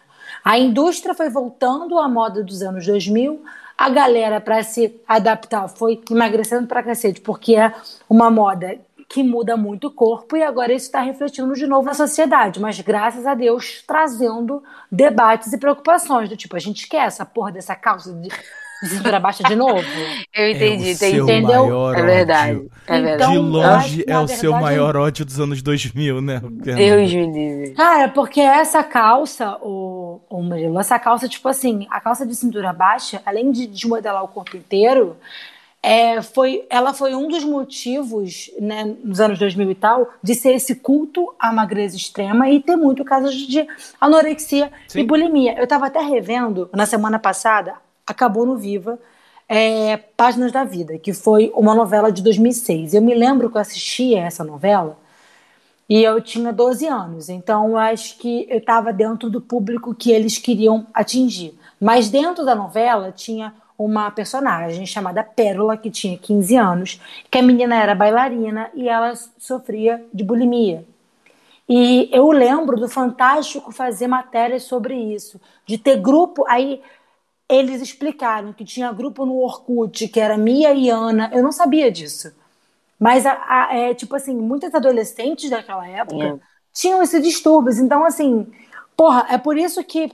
[0.44, 3.42] A indústria foi voltando à moda dos anos 2000,
[3.76, 7.74] a galera, para se adaptar, foi emagrecendo pra cacete, porque é
[8.08, 11.94] uma moda que muda muito o corpo e agora isso está refletindo de novo na
[11.94, 17.24] sociedade, mas graças a Deus trazendo debates e preocupações do tipo, a gente quer essa
[17.24, 18.28] porra dessa calça de
[18.84, 19.82] cintura baixa de novo?
[20.34, 21.62] Eu entendi, é o seu entendeu?
[21.64, 22.50] maior É verdade.
[22.52, 22.70] ódio.
[22.86, 23.14] É verdade.
[23.14, 26.40] Então, De longe é o seu verdade, maior ódio dos anos 2000, né?
[26.42, 27.70] Deus me livre.
[27.74, 32.72] Cara, porque essa calça, o, o Murilo, essa calça, tipo assim, a calça de cintura
[32.72, 35.16] baixa, além de desmodelar o corpo inteiro,
[35.82, 40.52] é, foi, ela foi um dos motivos, né, nos anos 2000 e tal, de ser
[40.54, 43.64] esse culto à magreza extrema e ter muito casos de
[44.00, 45.00] anorexia Sim.
[45.00, 45.56] e bulimia.
[45.56, 47.74] Eu tava até revendo, na semana passada,
[48.06, 48.98] acabou no Viva,
[49.48, 52.94] é, Páginas da Vida, que foi uma novela de 2006.
[52.94, 54.98] Eu me lembro que eu assistia essa novela
[55.88, 60.10] e eu tinha 12 anos, então eu acho que eu estava dentro do público que
[60.10, 61.56] eles queriam atingir.
[61.80, 67.42] Mas dentro da novela tinha uma personagem chamada Pérola, que tinha 15 anos, que a
[67.42, 70.84] menina era bailarina e ela sofria de bulimia.
[71.68, 76.44] E eu lembro do Fantástico fazer matérias sobre isso, de ter grupo.
[76.48, 76.80] Aí
[77.48, 81.30] eles explicaram que tinha grupo no Orkut, que era Mia e Ana.
[81.32, 82.32] Eu não sabia disso.
[82.98, 86.38] Mas, a, a- é, tipo assim, muitas adolescentes daquela época É.
[86.72, 87.78] tinham esses distúrbios.
[87.78, 88.46] Então, assim,
[88.96, 90.10] porra, é por isso que,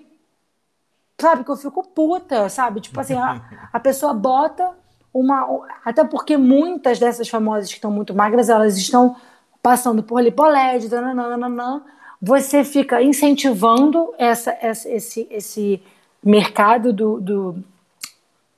[1.20, 2.80] sabe, que eu fico puta, sabe?
[2.80, 3.40] Tipo assim, a,
[3.72, 4.70] a pessoa bota
[5.12, 5.46] uma.
[5.84, 9.16] Até porque muitas dessas famosas que estão muito magras, elas estão
[9.62, 11.84] passando por lipoled, nananana.
[12.20, 15.82] Você fica incentivando essa, essa- esse, esse
[16.22, 17.64] mercado do, do,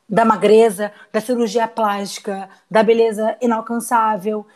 [0.09, 4.47] da magreza, da cirurgia plástica, da beleza inalcançável.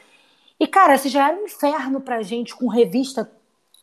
[0.60, 3.30] E, cara, se já era um inferno pra gente com revista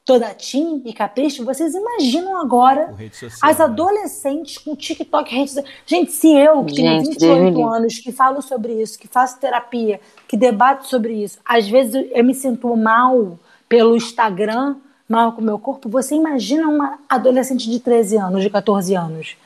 [0.05, 3.65] toda teen e capricho, vocês imaginam agora social, as né?
[3.65, 5.73] adolescentes com TikTok, rede social.
[5.85, 7.63] Gente, se eu, que tenho Gente, Deus me 28 livre.
[7.63, 12.23] anos, que falo sobre isso, que faço terapia, que debato sobre isso, às vezes eu
[12.23, 14.75] me sinto mal pelo Instagram,
[15.07, 19.37] mal com o meu corpo, você imagina uma adolescente de 13 anos, de 14 anos.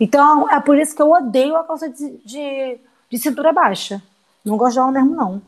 [0.00, 2.80] Então, é por isso que eu odeio a calça de, de,
[3.10, 4.02] de cintura baixa.
[4.44, 5.42] Não gosto dela mesmo, não.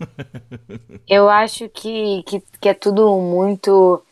[1.06, 4.04] Eu acho que, que, que é tudo muito.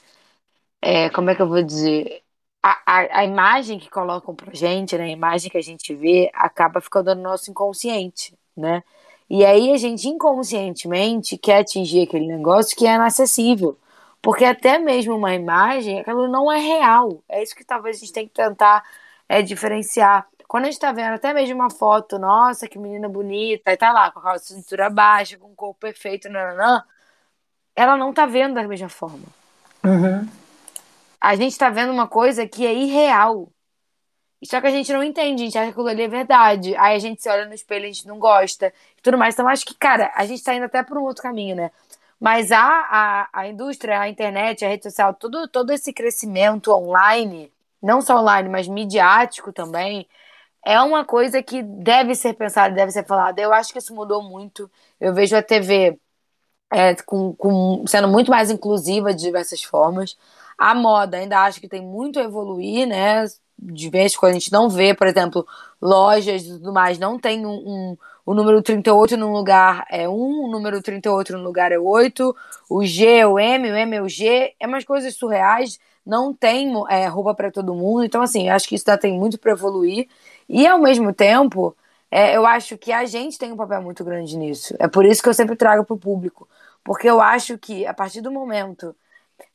[0.82, 2.22] é, como é que eu vou dizer?
[2.62, 5.04] A, a, a imagem que colocam pra gente, né?
[5.04, 8.82] A imagem que a gente vê, acaba ficando no nosso inconsciente, né?
[9.30, 13.78] E aí a gente inconscientemente quer atingir aquele negócio que é inacessível.
[14.28, 17.24] Porque até mesmo uma imagem, aquilo não é real.
[17.26, 18.84] É isso que talvez a gente tem que tentar
[19.26, 20.26] é, diferenciar.
[20.46, 23.90] quando a gente tá vendo até mesmo uma foto, nossa, que menina bonita, e tá
[23.90, 26.84] lá com a cintura baixa, com o corpo perfeito, nananã,
[27.74, 29.24] ela não tá vendo da mesma forma.
[29.82, 30.28] Uhum.
[31.18, 33.48] A gente tá vendo uma coisa que é irreal.
[34.44, 36.76] Só que a gente não entende, a gente acha que aquilo ali é verdade.
[36.76, 39.34] Aí a gente se olha no espelho, a gente não gosta e tudo mais.
[39.34, 41.70] Então acho que, cara, a gente tá indo até por um outro caminho, né?
[42.20, 47.52] Mas a, a, a indústria, a internet, a rede social, tudo, todo esse crescimento online,
[47.82, 50.06] não só online, mas midiático também,
[50.64, 53.40] é uma coisa que deve ser pensada, deve ser falada.
[53.40, 54.70] Eu acho que isso mudou muito.
[55.00, 55.98] Eu vejo a TV
[56.72, 60.16] é, com, com, sendo muito mais inclusiva de diversas formas.
[60.56, 63.24] A moda ainda acho que tem muito a evoluir, né?
[63.58, 65.46] De vez quando a gente não vê, por exemplo,
[65.80, 70.12] lojas e tudo mais, não tem um, um, o número 38 num lugar é 1,
[70.12, 72.36] o número 38 no lugar é 8,
[72.68, 76.34] o G é o M, o M é o G, é umas coisas surreais, não
[76.34, 79.52] tem é, roupa para todo mundo, então assim, acho que isso ainda tem muito para
[79.52, 80.08] evoluir,
[80.46, 81.74] e ao mesmo tempo,
[82.10, 85.22] é, eu acho que a gente tem um papel muito grande nisso, é por isso
[85.22, 86.46] que eu sempre trago para o público,
[86.84, 88.94] porque eu acho que a partir do momento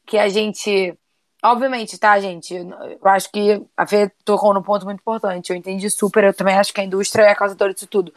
[0.03, 0.97] que a gente
[1.45, 2.55] Obviamente, tá, gente?
[2.55, 5.49] Eu acho que a Fê tocou num ponto muito importante.
[5.49, 6.23] Eu entendi super.
[6.23, 8.13] Eu também acho que a indústria é a causadora disso tudo.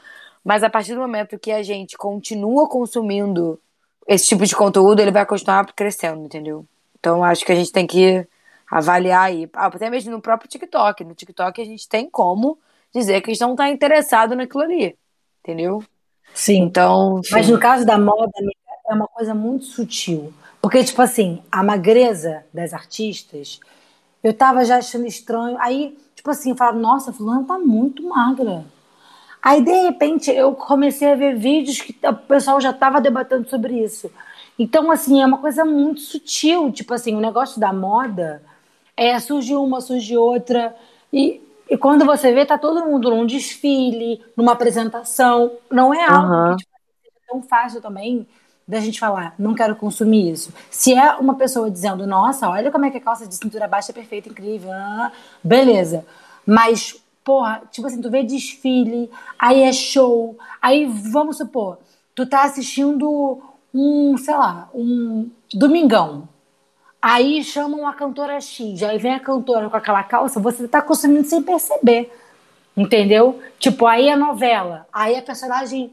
[0.47, 3.59] Mas a partir do momento que a gente continua consumindo
[4.07, 6.65] esse tipo de conteúdo, ele vai continuar crescendo, entendeu?
[7.01, 8.25] Então acho que a gente tem que
[8.71, 9.51] avaliar aí.
[9.53, 11.03] Ah, até mesmo no próprio TikTok.
[11.03, 12.57] No TikTok a gente tem como
[12.95, 14.97] dizer que a gente não está interessado naquilo ali.
[15.43, 15.83] Entendeu?
[16.33, 16.63] Sim.
[16.63, 17.21] Então.
[17.33, 18.31] Mas no caso da moda,
[18.89, 20.33] é uma coisa muito sutil.
[20.63, 23.59] Porque, tipo assim, a magreza das artistas,
[24.23, 25.57] eu tava já achando estranho.
[25.59, 28.65] Aí, tipo assim, eu falava, nossa, fulana tá muito magra.
[29.47, 33.75] Aí, de repente, eu comecei a ver vídeos que o pessoal já tava debatendo sobre
[33.75, 34.11] isso.
[34.59, 36.73] Então, assim, é uma coisa muito sutil.
[36.73, 38.43] Tipo assim, o negócio da moda
[38.97, 40.75] é surge uma, surge outra.
[41.13, 45.53] E, e quando você vê, tá todo mundo num desfile, numa apresentação.
[45.71, 46.57] Não é algo Aham.
[46.57, 48.27] que tipo, seja tão fácil também
[48.67, 50.53] da gente falar, não quero consumir isso.
[50.73, 53.93] Se é uma pessoa dizendo, nossa, olha como é que a calça de cintura baixa
[53.93, 54.73] é perfeita, incrível,
[55.45, 56.05] beleza.
[56.45, 61.79] Mas, porra, tipo assim, tu vê desfile, aí é show, aí vamos supor,
[62.15, 63.43] tu tá assistindo
[63.75, 66.29] um, sei lá, um domingão.
[67.03, 71.25] Aí chamam a cantora X, aí vem a cantora com aquela calça, você tá consumindo
[71.25, 72.13] sem perceber.
[72.77, 73.41] Entendeu?
[73.59, 75.93] Tipo, aí a novela, aí a personagem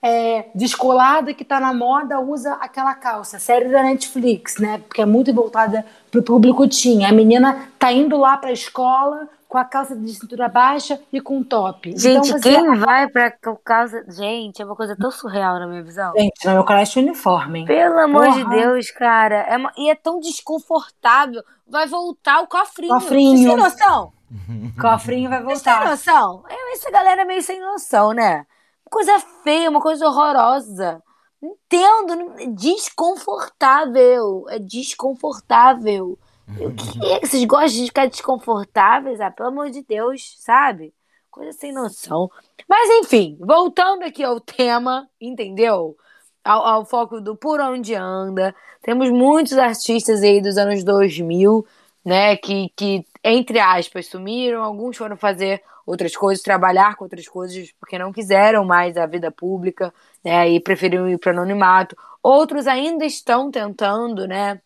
[0.00, 3.38] é, descolada que tá na moda usa aquela calça.
[3.38, 4.78] Série da Netflix, né?
[4.78, 7.04] Porque é muito voltada pro público teen.
[7.04, 11.42] A menina tá indo lá pra escola com a calça de cintura baixa e com
[11.42, 11.90] top.
[11.98, 12.40] Gente, então você...
[12.40, 13.32] quem vai pra
[13.64, 14.04] causa.
[14.08, 16.12] Gente, é uma coisa tão surreal na minha visão.
[16.16, 17.58] Gente, no meu colégio é uniforme.
[17.58, 17.66] hein?
[17.66, 18.56] Pelo amor de Porra.
[18.56, 19.34] Deus, cara.
[19.42, 21.42] É uma- E é tão desconfortável.
[21.68, 22.94] Vai voltar o cofrinho.
[22.94, 23.36] Cofrinho.
[23.36, 24.12] Vocês têm noção?
[24.80, 25.90] Cofrinho vai Vocês têm voltar.
[25.90, 26.44] noção?
[26.48, 28.46] É, Essa galera é meio sem noção, né?
[28.88, 31.02] Coisa feia, uma coisa horrorosa.
[31.42, 34.44] Entendo, não- é desconfortável.
[34.48, 36.16] É desconfortável.
[36.56, 39.20] Que é que vocês gostam de ficar desconfortáveis?
[39.20, 40.92] Ah, pelo amor de Deus, sabe?
[41.30, 42.28] Coisa sem noção.
[42.68, 45.96] Mas enfim, voltando aqui ao tema, entendeu?
[46.44, 48.54] Ao, ao foco do Por Onde Anda.
[48.82, 51.64] Temos muitos artistas aí dos anos 2000,
[52.04, 52.36] né?
[52.36, 54.62] Que, que entre aspas, sumiram.
[54.62, 59.30] Alguns foram fazer outras coisas, trabalhar com outras coisas, porque não quiseram mais a vida
[59.30, 59.92] pública,
[60.24, 60.48] né?
[60.50, 61.96] E preferiram ir para anonimato.
[62.22, 64.60] Outros ainda estão tentando, né?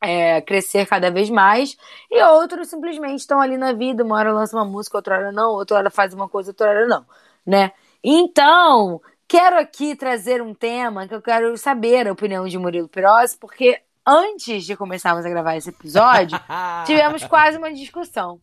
[0.00, 1.76] É, crescer cada vez mais,
[2.10, 5.50] e outros simplesmente estão ali na vida, uma hora lança uma música, outra hora não,
[5.52, 7.04] outra hora faz uma coisa, outra hora não,
[7.46, 7.72] né?
[8.02, 13.38] Então, quero aqui trazer um tema que eu quero saber a opinião de Murilo Pirossi,
[13.38, 16.38] porque antes de começarmos a gravar esse episódio,
[16.86, 18.40] tivemos quase uma discussão.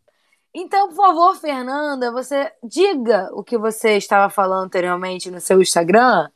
[0.53, 6.29] Então, por favor, Fernanda, você diga o que você estava falando anteriormente no seu Instagram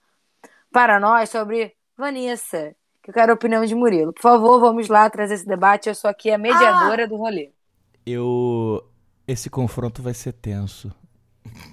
[0.72, 4.14] para nós sobre Vanessa, que eu quero a opinião de Murilo.
[4.14, 5.90] Por favor, vamos lá trazer esse debate.
[5.90, 7.50] Eu sou aqui a mediadora do rolê.
[8.06, 8.84] Eu.
[9.28, 10.92] Esse confronto vai ser tenso.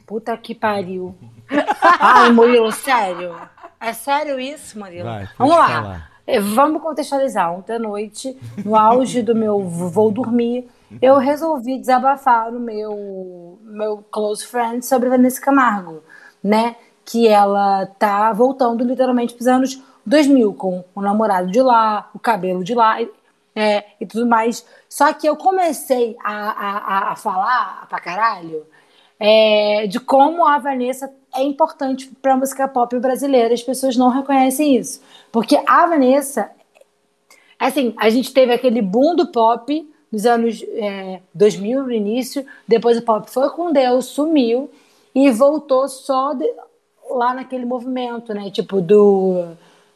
[0.07, 1.15] Puta que pariu.
[2.01, 3.35] Ai, Murilo, sério?
[3.81, 5.05] É sério isso, Murilo?
[5.05, 5.69] Vai, Vamos lá.
[5.69, 6.11] falar.
[6.27, 7.53] Eh, Vamos contextualizar.
[7.53, 10.69] Ontem à noite, no auge do meu vou dormir,
[11.01, 16.03] eu resolvi desabafar no meu, meu close friend sobre Vanessa Camargo,
[16.43, 16.77] né?
[17.05, 22.65] Que ela tá voltando literalmente pros anos 2000, com o namorado de lá, o cabelo
[22.65, 23.11] de lá e-
[23.55, 24.65] é, e tudo mais.
[24.89, 28.65] Só que eu comecei a, a, a- falar pra caralho
[29.21, 33.53] é, de como a Vanessa é importante para música pop brasileira.
[33.53, 35.01] As pessoas não reconhecem isso.
[35.33, 36.51] Porque a Vanessa,
[37.59, 42.97] assim, a gente teve aquele boom do pop nos anos é, 2000, no início, depois
[42.97, 44.71] o pop foi com Deus, sumiu
[45.15, 46.51] e voltou só de-
[47.11, 48.51] lá naquele movimento, né?
[48.51, 49.45] Tipo, do,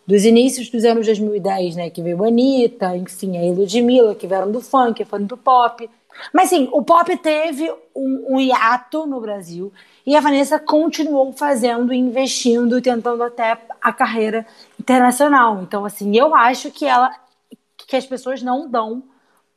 [0.06, 1.90] dos inícios dos anos 2010, né?
[1.90, 5.88] Que veio a Anitta, enfim, a Ludmilla, que vieram do funk, foram do pop.
[6.32, 9.72] Mas, sim, o pop teve um, um hiato no Brasil
[10.06, 14.46] e a Vanessa continuou fazendo, investindo, tentando até a carreira
[14.78, 15.62] internacional.
[15.62, 17.10] Então, assim, eu acho que ela
[17.86, 19.02] que as pessoas não dão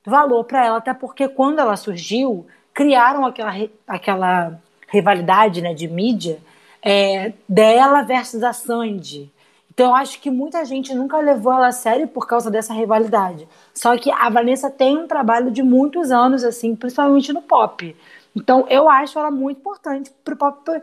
[0.05, 3.53] valor para ela, até porque quando ela surgiu, criaram aquela,
[3.87, 6.39] aquela rivalidade né, de mídia
[6.81, 9.31] é, dela versus a Sandy.
[9.75, 13.45] Então eu acho que muita gente nunca levou ela a sério por causa dessa rivalidade.
[13.73, 17.93] Só que a Vanessa tem um trabalho de muitos anos, assim, principalmente no pop.
[18.33, 20.81] Então eu acho ela muito importante pro pop,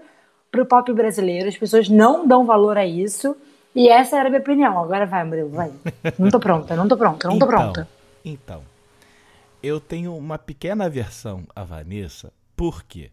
[0.51, 1.49] pro pop brasileiro.
[1.49, 3.35] As pessoas não dão valor a isso.
[3.75, 4.79] E essa era a minha opinião.
[4.79, 5.73] Agora vai, Murilo, vai.
[6.19, 7.89] Não tô pronta, não tô pronta, não tô pronta.
[8.23, 8.61] Então,
[9.63, 13.11] eu tenho uma pequena aversão à Vanessa, porque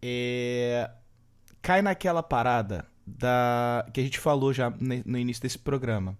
[0.00, 0.88] é,
[1.60, 4.72] cai naquela parada da que a gente falou já
[5.04, 6.16] no início desse programa,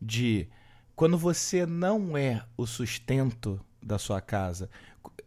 [0.00, 0.48] de
[0.94, 4.70] quando você não é o sustento da sua casa.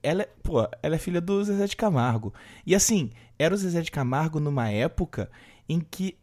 [0.02, 2.34] Ela, é- pô, ela é filha do Zezé de Camargo.
[2.65, 5.30] E assim, era o Zezé de Camargo numa época
[5.67, 6.17] em que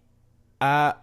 [0.61, 0.99] a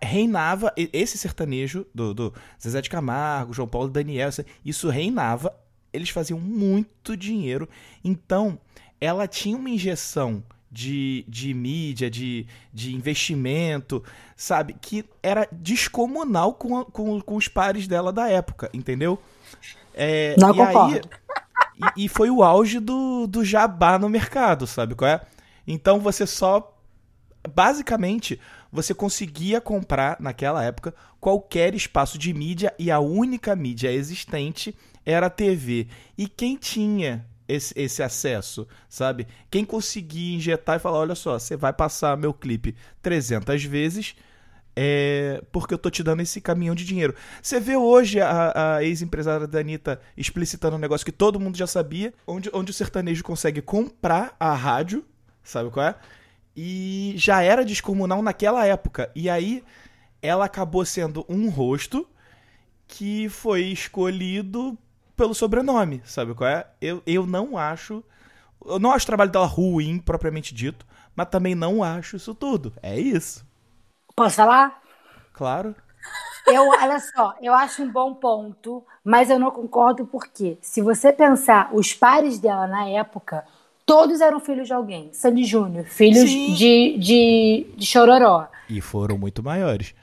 [0.00, 4.30] reinava esse sertanejo do, do Zezé de Camargo, João Paulo e Daniel,
[4.64, 5.52] isso reinava,
[5.92, 7.68] eles faziam muito dinheiro,
[8.04, 8.60] então
[9.00, 14.02] ela tinha uma injeção de, de mídia, de, de investimento,
[14.36, 19.18] sabe, que era descomunal com, com, com os pares dela da época, entendeu?
[19.94, 21.08] É, Não e aí- concordo.
[21.96, 25.20] e, e foi o auge do, do jabá no mercado, sabe qual é?
[25.66, 26.74] Então você só.
[27.54, 28.38] Basicamente,
[28.70, 34.76] você conseguia comprar, naquela época, qualquer espaço de mídia e a única mídia existente
[35.06, 35.86] era a TV.
[36.16, 39.26] E quem tinha esse, esse acesso, sabe?
[39.50, 44.14] Quem conseguia injetar e falar: olha só, você vai passar meu clipe 300 vezes.
[44.80, 47.12] É porque eu tô te dando esse caminhão de dinheiro.
[47.42, 51.66] Você vê hoje a, a ex-empresária da Anitta explicitando um negócio que todo mundo já
[51.66, 55.04] sabia, onde, onde o sertanejo consegue comprar a rádio,
[55.42, 55.96] sabe qual é?
[56.56, 59.10] E já era descomunal naquela época.
[59.16, 59.64] E aí
[60.22, 62.08] ela acabou sendo um rosto
[62.86, 64.78] que foi escolhido
[65.18, 66.64] pelo sobrenome, sabe qual é?
[66.80, 68.02] Eu, eu não acho.
[68.64, 72.72] Eu não acho o trabalho dela ruim, propriamente dito, mas também não acho isso tudo.
[72.80, 73.44] É isso.
[74.14, 74.80] Posso falar?
[75.32, 75.74] Claro.
[76.46, 81.12] Eu, olha só, eu acho um bom ponto, mas eu não concordo porque, se você
[81.12, 83.44] pensar, os pares dela na época,
[83.84, 85.12] todos eram filhos de alguém.
[85.12, 86.54] Sandy Júnior, filhos Sim.
[86.54, 88.48] de, de, de Chororó.
[88.68, 89.94] E foram muito maiores.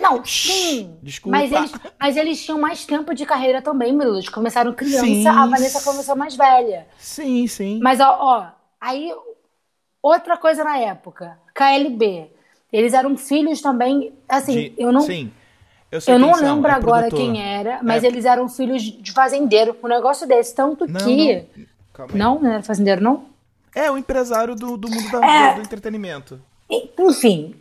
[0.00, 0.96] Não, sim.
[1.02, 1.38] Desculpa.
[1.38, 4.16] Mas eles, mas eles tinham mais tempo de carreira também, Murilo.
[4.16, 5.26] Eles começaram criança, Sim.
[5.26, 6.86] a Vanessa começou mais velha.
[6.98, 7.78] Sim, sim.
[7.82, 8.46] Mas, ó, ó,
[8.80, 9.12] aí,
[10.02, 12.30] outra coisa na época, KLB.
[12.72, 15.30] Eles eram filhos também, assim, De- eu não, Sim.
[15.90, 17.18] Eu, eu não são, lembro é agora produtor.
[17.34, 18.06] quem era, mas É.
[18.06, 20.54] eles eram filhos de fazendeiro, um negócio desse.
[20.54, 21.44] Tanto Não, que.
[21.98, 22.08] não.
[22.14, 23.26] Não, não era fazendeiro, não?
[23.74, 25.50] É o empresário do, do mundo da- É.
[25.50, 26.40] do, do entretenimento.
[26.98, 27.54] Enfim,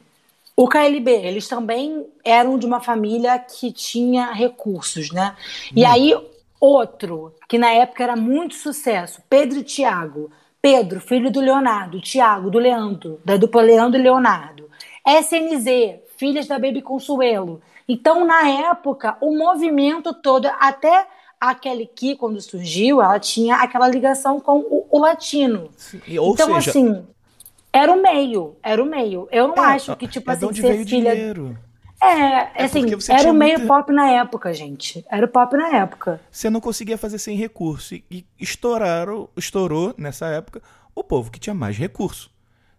[0.64, 5.36] o KLB, eles também eram de uma família que tinha recursos, né?
[5.76, 6.16] E aí,
[6.60, 10.32] outro, que na época era muito sucesso, Pedro e Tiago.
[10.62, 14.70] Pedro, filho do Leonardo, Tiago, do Leandro, da dupla Leandro e Leonardo.
[15.04, 17.60] SNZ, filhas da Baby Consuelo.
[17.90, 21.08] Então, na época, o movimento todo, até
[21.40, 25.70] a Kelly Key, quando surgiu, ela tinha aquela ligação com o, o latino.
[25.76, 27.04] Sim, e- Ou então, seja, assim,
[27.74, 29.28] era o meio, era o meio.
[29.32, 31.12] Eu não é, acho que, tipo é assim, onde ser veio filha.
[31.16, 31.58] dinheiro.
[32.04, 35.06] É, É assim, porque você era o meio muito- pop na época, gente.
[35.10, 36.20] Era o pop na época.
[36.32, 37.94] Você não conseguia fazer sem recurso.
[37.94, 40.62] E, e estouraram, estourou nessa época
[40.96, 42.32] o povo que tinha mais recurso.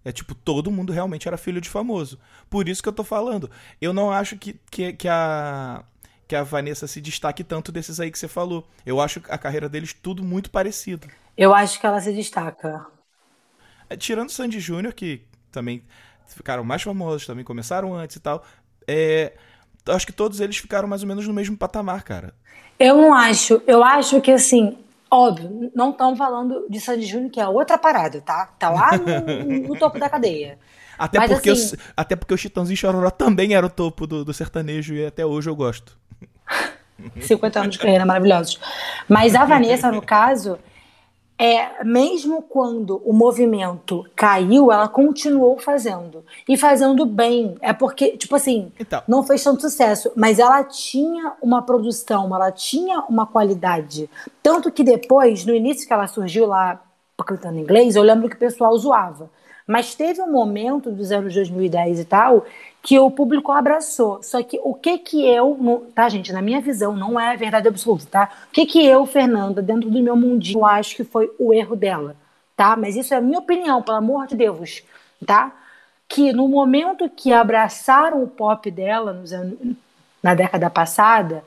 [0.04, 2.18] É tipo, todo mundo realmente era filho de famoso.
[2.50, 3.48] Por isso que eu tô falando.
[3.80, 5.84] Eu não acho que, que, que a.
[6.26, 8.66] Que a Vanessa se destaque tanto desses aí que você falou.
[8.86, 11.06] Eu acho a carreira deles tudo muito parecido.
[11.36, 12.86] Eu acho que ela se destaca.
[13.92, 15.82] É, tirando o Sandy Júnior, que também
[16.26, 18.42] ficaram mais famosos, também começaram antes e tal.
[18.88, 19.34] É,
[19.88, 22.34] acho que todos eles ficaram mais ou menos no mesmo patamar, cara.
[22.78, 23.62] Eu não acho.
[23.66, 24.78] Eu acho que, assim,
[25.10, 28.46] óbvio, não estão falando de Sandy Júnior, que é outra parada, tá?
[28.58, 30.58] Tá lá no, no topo da cadeia.
[30.98, 34.24] Até, Mas, porque, assim- o, até porque o Chitãozinho Chororó também era o topo do,
[34.24, 35.98] do sertanejo e até hoje eu gosto.
[37.20, 38.58] 50 anos de carreira maravilhosos.
[39.08, 40.58] Mas a Vanessa, no caso,
[41.44, 46.24] é, mesmo quando o movimento caiu, ela continuou fazendo.
[46.48, 47.56] E fazendo bem.
[47.60, 49.02] É porque, tipo assim, Então.
[49.08, 54.08] não fez tanto sucesso, mas ela tinha uma produção, ela tinha uma qualidade.
[54.40, 56.80] Tanto que depois, no início que ela surgiu lá
[57.26, 59.28] cantando inglês, eu lembro que o pessoal zoava.
[59.72, 62.44] Mas teve um momento dos anos 2010 e tal
[62.82, 64.22] que o público abraçou.
[64.22, 65.56] Só que o que que eu,
[65.94, 68.28] tá gente, na minha visão, não é verdade absoluta, tá?
[68.48, 72.14] O que que eu, Fernanda, dentro do meu mundinho, acho que foi o erro dela,
[72.54, 72.76] tá?
[72.76, 74.82] Mas isso é a minha opinião, pelo amor de Deus,
[75.24, 75.50] tá?
[76.06, 79.58] Que no momento que abraçaram o pop dela nos anos,
[80.22, 81.42] na década passada,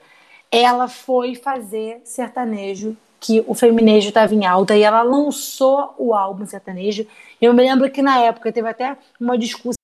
[0.51, 6.45] ela foi fazer sertanejo, que o feminejo estava em alta, e ela lançou o álbum
[6.45, 7.07] sertanejo.
[7.41, 9.75] Eu me lembro que na época teve até uma discussão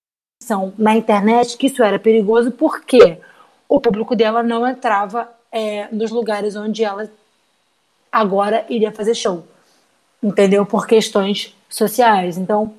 [0.78, 3.18] na internet que isso era perigoso, porque
[3.68, 7.10] o público dela não entrava é, nos lugares onde ela
[8.12, 9.46] agora iria fazer show,
[10.22, 10.66] entendeu?
[10.66, 12.38] Por questões sociais.
[12.38, 12.74] Então,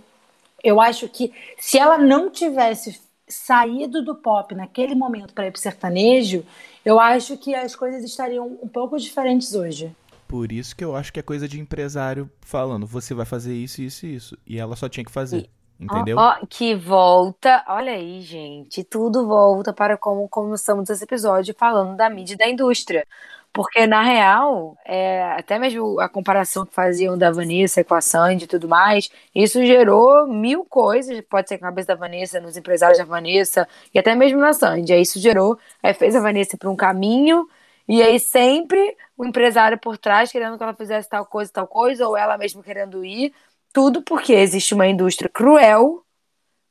[0.62, 5.61] eu acho que se ela não tivesse saído do pop naquele momento para ir pro
[5.61, 6.44] sertanejo,
[6.84, 9.94] eu acho que as coisas estariam um pouco diferentes hoje.
[10.32, 13.82] Por isso que eu acho que é coisa de empresário falando, você vai fazer isso,
[13.82, 14.38] isso e isso.
[14.46, 15.50] E ela só tinha que fazer.
[15.78, 16.16] Entendeu?
[16.16, 21.98] Ó, ó, que volta, olha aí, gente, tudo volta para como começamos esse episódio falando
[21.98, 23.06] da mídia e da indústria.
[23.52, 28.44] Porque, na real, é, até mesmo a comparação que faziam da Vanessa com a Sandy
[28.44, 32.56] e tudo mais, isso gerou mil coisas, pode ser com a cabeça da Vanessa, nos
[32.56, 34.94] empresários da Vanessa, e até mesmo na Sandy.
[34.94, 37.46] Aí isso gerou, aí fez a Vanessa para um caminho,
[37.97, 42.07] e aí sempre o empresário por trás querendo que ela fizesse tal coisa, tal coisa,
[42.09, 43.32] ou ela mesma querendo ir.
[43.72, 46.03] Tudo porque existe uma indústria cruel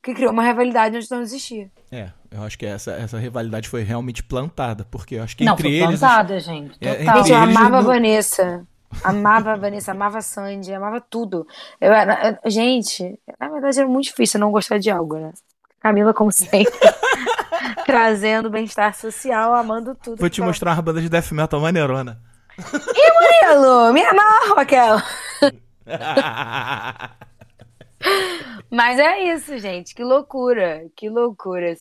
[0.02, 1.70] que criou uma rivalidade onde não existia.
[1.90, 5.52] É, eu acho que essa, essa rivalidade foi realmente plantada, porque eu acho que não,
[5.54, 6.00] entre foi eles.
[6.00, 6.76] plantada, gente.
[6.80, 7.18] É, Total.
[7.18, 8.66] entre Gente, eu amava a não- Vanessa.
[9.02, 11.46] Amava a Vanessa, amava a Sandy, amava tudo.
[11.80, 15.32] Eu eu- gente, na verdade era muito difícil não gostar de algo, né?
[15.80, 16.70] Camila, como sempre,
[17.86, 20.18] trazendo bem-estar social, amando tudo.
[20.18, 20.48] Vou te fala.
[20.48, 22.20] mostrar uma banda de death metal maneirona.
[22.56, 24.96] Camilo, me amarro, Raquel.
[28.70, 29.94] Mas é isso, gente.
[29.94, 31.76] Que loucura, que loucura.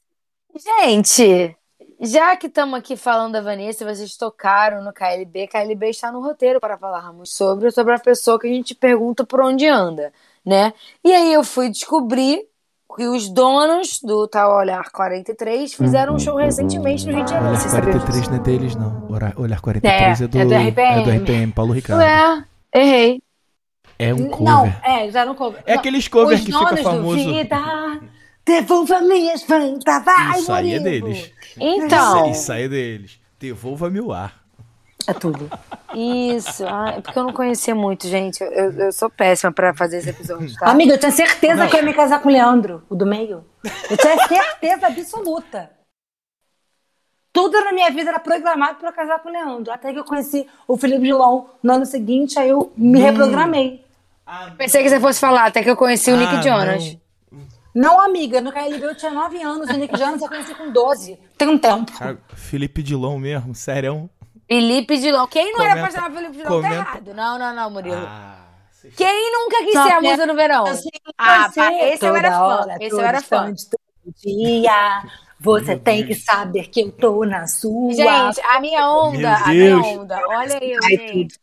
[0.56, 1.56] Gente,
[2.00, 6.60] já que estamos aqui falando da Vanessa, vocês tocaram no KLB, KLB está no roteiro
[6.60, 10.12] para falarmos sobre, sobre a pessoa que a gente pergunta por onde anda,
[10.46, 10.74] né?
[11.04, 12.51] E aí eu fui descobrir
[12.96, 17.52] que os donos do Tal Olhar 43 fizeram um show recentemente no Rio de Janeiro.
[17.52, 18.30] Olhar Você sabia 43 disso?
[18.32, 19.08] não é deles, não.
[19.38, 21.02] Olhar 43 é, É, do, é do RPM.
[21.02, 22.00] é do RPM, Paulo Ricardo.
[22.02, 23.22] Ué, errei.
[24.00, 24.46] É um cover.
[24.46, 25.62] Não, é, eles eram cover.
[25.66, 27.24] É aqueles cover os que fica donos famoso.
[27.24, 28.02] Do Vida,
[28.46, 31.32] devolva minhas fantas, vai, Isso aí é deles.
[31.58, 33.20] Então, Isso, isso aí é deles.
[33.39, 34.41] Devolva-me o ar.
[35.08, 35.49] É tudo.
[35.95, 36.66] isso.
[36.68, 38.41] Ah, é porque eu não conhecia muito, gente.
[38.43, 40.70] Eu, eu- eu sou péssima pra fazer esse episódio, tá?
[40.70, 41.68] Amiga, eu tinha certeza Não.
[41.70, 43.43] que eu ia me casar com o Leandro, o do meio.
[43.89, 45.70] Eu tinha certeza absoluta.
[47.34, 49.72] Tudo na minha vida era programado para casar com o Leandro.
[49.72, 53.04] Até que eu conheci o Felipe Dilon no ano seguinte, aí eu me Hum.
[53.04, 53.86] reprogramei.
[54.58, 56.97] Pensei que você fosse falar, até que eu conheci o Nick Ah, Jonas.
[57.74, 61.18] Não, amiga, no KLB eu tinha 9 anos, o Nick Jonas eu conheci com 12.
[61.38, 61.89] Tem um tempo.
[61.97, 64.10] Cara, Felipe Dilon mesmo, sério.
[64.52, 65.28] Felipe Dilon.
[65.28, 67.14] Quem não era Comenta- apaixonado pelo Felipe Dilon tá comenta- errado.
[67.14, 67.95] Não, não, não, Murilo.
[68.06, 68.38] Ah,
[68.97, 70.66] Quem nunca quis Só ser a musa do verão?
[70.66, 72.39] Assim, Ah, pá, esse eu era fã.
[72.39, 73.45] hora, Esse eu era fã.
[73.45, 75.04] todo dia.
[75.39, 77.93] Você tem que saber que eu tô na sua.
[77.93, 79.88] Gente, a minha onda, Meu a minha Deus.
[79.88, 81.39] onda, olha aí, gente.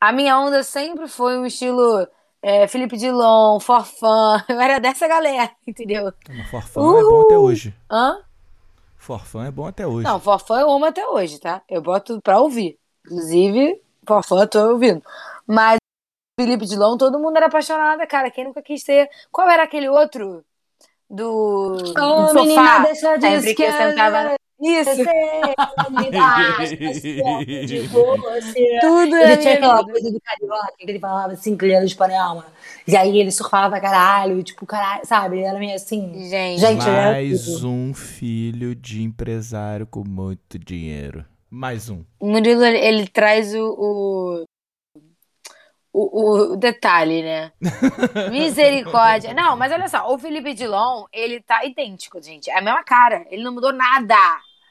[0.00, 2.06] A minha onda sempre foi um estilo
[2.42, 4.42] é, Felipe Dilon, Forfã.
[4.48, 6.12] Eu era dessa galera, entendeu?
[6.28, 7.74] Mas Forfã é bom até hoje.
[7.90, 8.18] Hã?
[9.02, 10.06] Forfã é bom até hoje.
[10.06, 11.60] Não, Forfã eu amo até hoje, tá?
[11.68, 12.78] Eu boto pra ouvir.
[13.04, 15.02] Inclusive, Forfã eu tô ouvindo.
[15.44, 15.78] Mas
[16.40, 18.30] Felipe Dilon, todo mundo era apaixonado, cara.
[18.30, 19.10] Quem nunca quis ser.
[19.32, 20.44] Qual era aquele outro?
[21.10, 22.42] Do, do Ô, sofá.
[22.42, 24.36] menina, deixa de Sempre que eu sentava.
[24.62, 24.94] Isso.
[27.66, 28.78] de você.
[28.80, 31.84] Tudo Ele é tinha aquela coisa do carioca, que ele falava assim, que ele era
[31.84, 32.44] do espanhol.
[32.86, 35.38] E aí ele surfava pra caralho, tipo, caralho, sabe?
[35.38, 36.28] Ele era meio assim.
[36.28, 41.24] Gente, Gente, era Mais um filho de empresário com muito dinheiro.
[41.50, 42.04] Mais um.
[42.20, 44.44] O Murilo, ele, ele traz o, o,
[45.92, 47.52] o, o detalhe, né?
[48.30, 49.34] Misericórdia.
[49.34, 52.48] Não, mas olha só, o Felipe Dilon, ele tá idêntico, gente.
[52.48, 53.26] É a mesma cara.
[53.28, 54.16] Ele não mudou nada.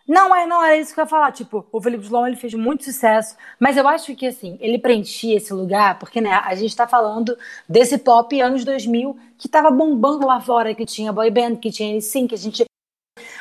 [0.08, 1.32] Não, é, não, era isso que eu ia falar.
[1.32, 3.36] Tipo, o Felipe Dilon, ele fez muito sucesso.
[3.60, 7.38] Mas eu acho que, assim, ele preenchia esse lugar, porque, né, a gente tá falando
[7.68, 12.00] desse pop anos 2000 que tava bombando lá fora, que tinha boy band, que tinha
[12.02, 12.66] sim, que a gente...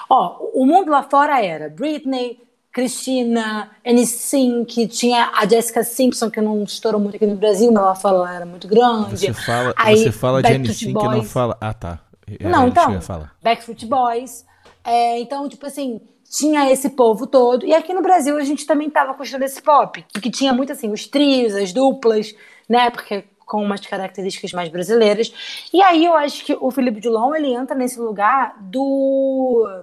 [0.09, 2.41] Ó, o mundo lá fora era Britney,
[2.73, 7.95] Cristina, NSYNC, tinha a Jessica Simpson, que não estourou muito aqui no Brasil, mas lá
[7.95, 9.17] fora ela era muito grande.
[9.17, 11.57] Você fala, Aí, você fala de Backstreet N5 e não fala.
[11.61, 11.99] Ah, tá.
[12.39, 13.29] Era Não, que então.
[13.43, 14.47] Backstreet Boys.
[14.85, 16.01] É, então, tipo assim,
[16.31, 17.66] tinha esse povo todo.
[17.66, 20.72] E aqui no Brasil a gente também tava gostando desse pop, que, que tinha muito
[20.72, 22.35] assim, os trios, as duplas,
[22.68, 22.89] né?
[22.91, 25.33] Porque com umas características mais brasileiras.
[25.72, 29.83] E aí eu acho que o Felipe Dilon, ele entra nesse lugar do...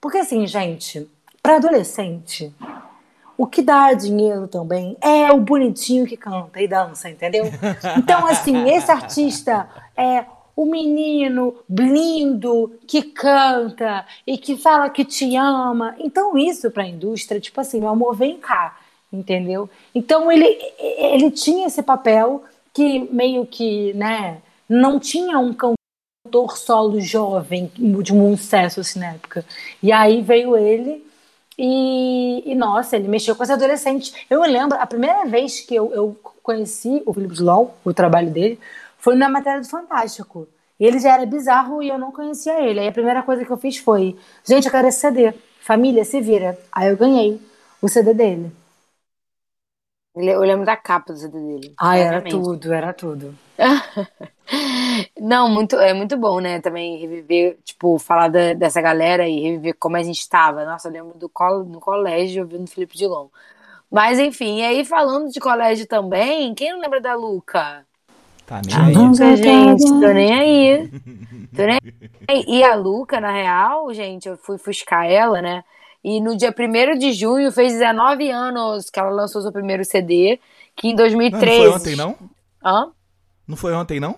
[0.00, 1.10] Porque assim, gente,
[1.42, 2.54] para adolescente,
[3.36, 7.46] o que dá dinheiro também é o bonitinho que canta e dança, entendeu?
[7.98, 10.24] Então, assim, esse artista é
[10.58, 15.94] o menino lindo que canta e que fala que te ama.
[16.00, 18.76] Então, isso para a indústria, tipo assim, meu amor, vem cá,
[19.12, 19.70] entendeu?
[19.94, 22.42] Então, ele, ele tinha esse papel
[22.74, 24.38] que meio que, né,
[24.68, 29.44] não tinha um cantor solo jovem de um sucesso assim na época.
[29.80, 31.06] E aí veio ele
[31.56, 34.12] e, e, nossa, ele mexeu com as adolescentes.
[34.28, 38.30] Eu me lembro, a primeira vez que eu, eu conheci o Felipe Dilon, o trabalho
[38.32, 38.58] dele,
[38.98, 40.48] foi na matéria do Fantástico.
[40.78, 42.80] Ele já era bizarro e eu não conhecia ele.
[42.80, 45.32] Aí a primeira coisa que eu fiz foi: gente, eu quero esse CD.
[45.60, 46.58] Família, se vira.
[46.72, 47.40] Aí eu ganhei
[47.82, 48.52] o CD dele.
[50.14, 51.74] Ele- Eu lembro da capa do CD dele.
[51.78, 53.34] Ah, era tudo, era tudo.
[55.20, 56.60] Não, muito, é muito bom, né?
[56.60, 60.64] Também reviver, tipo, falar da- dessa galera e reviver como a gente estava.
[60.64, 63.28] Nossa, eu lembro do col no colégio ouvindo Felipe Dilon.
[63.90, 67.86] Mas enfim, e aí falando de colégio também, quem não lembra da Luca?
[68.48, 69.36] Tá nem aí.
[69.36, 70.88] gente, tô nem aí.
[71.54, 71.78] Tô nem
[72.26, 72.44] aí.
[72.48, 75.62] E a Luca, na real, gente, eu fui fuscar ela, né?
[76.02, 80.40] E no dia 1 de junho fez 19 anos que ela lançou seu primeiro CD,
[80.74, 81.56] que em Não, não 2013.
[81.58, 82.16] foi ontem, não?
[82.64, 82.90] Hã?
[83.46, 84.16] Não foi ontem, não?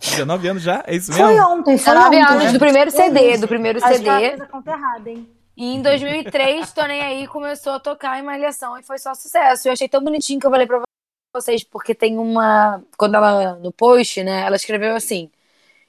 [0.00, 0.82] 19 anos já?
[0.86, 1.48] É isso Foi mesmo?
[1.50, 2.22] ontem, foi 19 ontem.
[2.34, 4.30] anos do primeiro CD, do primeiro Acho que CD.
[4.30, 5.28] fez a conta errada, hein?
[5.54, 9.68] E em 2003, Tô Nem Aí começou a tocar em Malhação e foi só sucesso.
[9.68, 10.80] Eu achei tão bonitinho que eu falei pra
[11.32, 12.82] vocês, porque tem uma.
[12.96, 15.30] Quando ela, no post, né, ela escreveu assim: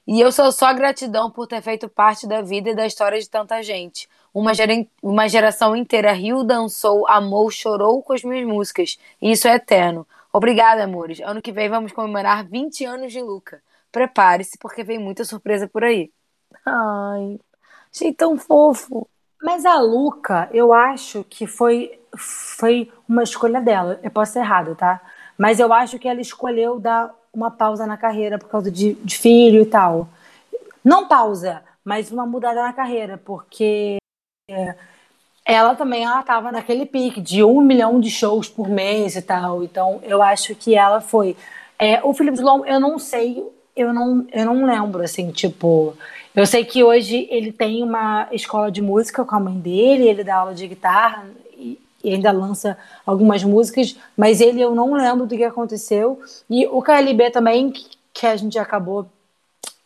[0.06, 3.28] E eu sou só gratidão por ter feito parte da vida e da história de
[3.30, 4.08] tanta gente.
[4.34, 8.98] Uma, gera- uma geração inteira riu, dançou, amou, chorou com as minhas músicas.
[9.22, 10.06] E isso é eterno.
[10.32, 11.20] Obrigada, amores.
[11.20, 13.62] Ano que vem vamos comemorar 20 anos de Luca.
[13.92, 16.12] Prepare-se, porque vem muita surpresa por aí.
[16.66, 17.38] Ai,
[17.94, 19.08] achei tão fofo.
[19.42, 24.00] Mas a Luca, eu acho que foi, foi uma escolha dela.
[24.02, 25.00] Eu posso ser errada, tá?
[25.36, 29.18] Mas eu acho que ela escolheu dar uma pausa na carreira por causa de, de
[29.18, 30.08] filho e tal.
[30.84, 33.96] Não pausa, mas uma mudada na carreira, porque
[34.48, 34.74] é,
[35.44, 39.62] ela também ela tava naquele pique de um milhão de shows por mês e tal.
[39.64, 41.36] Então eu acho que ela foi.
[41.78, 43.42] É, o Felipe Dilon, eu não sei,
[43.76, 45.96] eu não, eu não lembro, assim, tipo.
[46.34, 50.24] Eu sei que hoje ele tem uma escola de música com a mãe dele, ele
[50.24, 51.24] dá aula de guitarra
[52.04, 56.20] e, ainda lança algumas músicas, mas ele eu não lembro do que aconteceu.
[56.48, 57.72] E o KLB também,
[58.12, 59.06] que, a gente acabou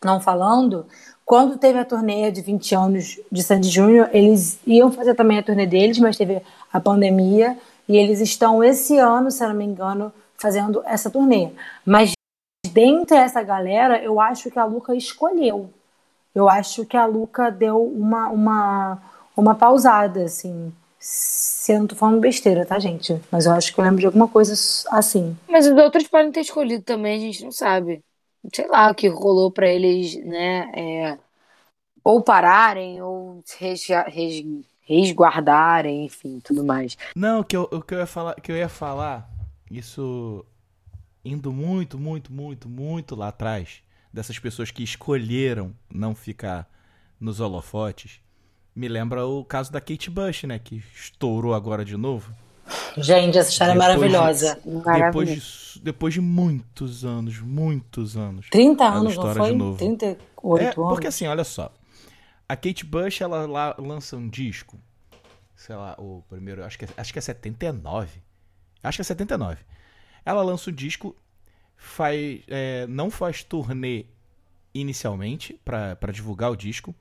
[0.03, 0.85] não falando,
[1.25, 5.43] quando teve a turnê de 20 anos de Sandy Júnior, eles iam fazer também a
[5.43, 6.41] turnê deles, mas teve
[6.71, 7.57] a pandemia,
[7.87, 11.51] e eles estão esse ano, se não me engano, fazendo essa turnê.
[11.85, 12.13] Mas
[12.71, 15.69] dentre essa galera, eu acho que a Luca escolheu.
[16.33, 19.01] Eu acho que a Luca deu uma, uma,
[19.35, 20.71] uma pausada, assim.
[20.99, 23.19] Se eu não tô falando besteira, tá, gente?
[23.31, 24.53] Mas eu acho que eu lembro de alguma coisa
[24.91, 25.37] assim.
[25.47, 28.03] Mas os outros podem ter escolhido também, a gente não sabe.
[28.53, 30.71] Sei lá o que rolou pra eles, né?
[30.75, 31.17] é,
[32.03, 33.43] ou pararem, ou
[34.87, 36.97] resguardarem, enfim, tudo mais.
[37.15, 39.29] Não, o que eu, o que eu ia falar, que eu ia falar,
[39.69, 40.45] isso
[41.23, 46.67] indo muito, muito, muito, muito lá atrás, dessas pessoas que escolheram não ficar
[47.19, 48.21] nos holofotes,
[48.79, 52.33] me lembra o caso da Kate Bush, né, que estourou agora de novo.
[52.97, 54.59] Gente, essa história é Depois de- maravilhosa.
[55.05, 55.29] Depois
[55.73, 58.47] de, depois de muitos anos, muitos anos.
[58.49, 59.51] 30 ela anos, não foi?
[59.51, 59.77] de novo.
[59.77, 60.75] 38 É, anos.
[60.75, 61.73] porque assim, olha só.
[62.47, 64.79] A Kate Bush, ela lá lança um disco.
[65.55, 68.21] Sei lá, o primeiro, acho que, é- acho que é 79.
[68.81, 69.57] Acho que é 79.
[70.23, 71.15] Ela lança o disco,
[71.75, 74.05] faz, é, não faz turnê
[74.73, 76.93] inicialmente pra divulgar o disco,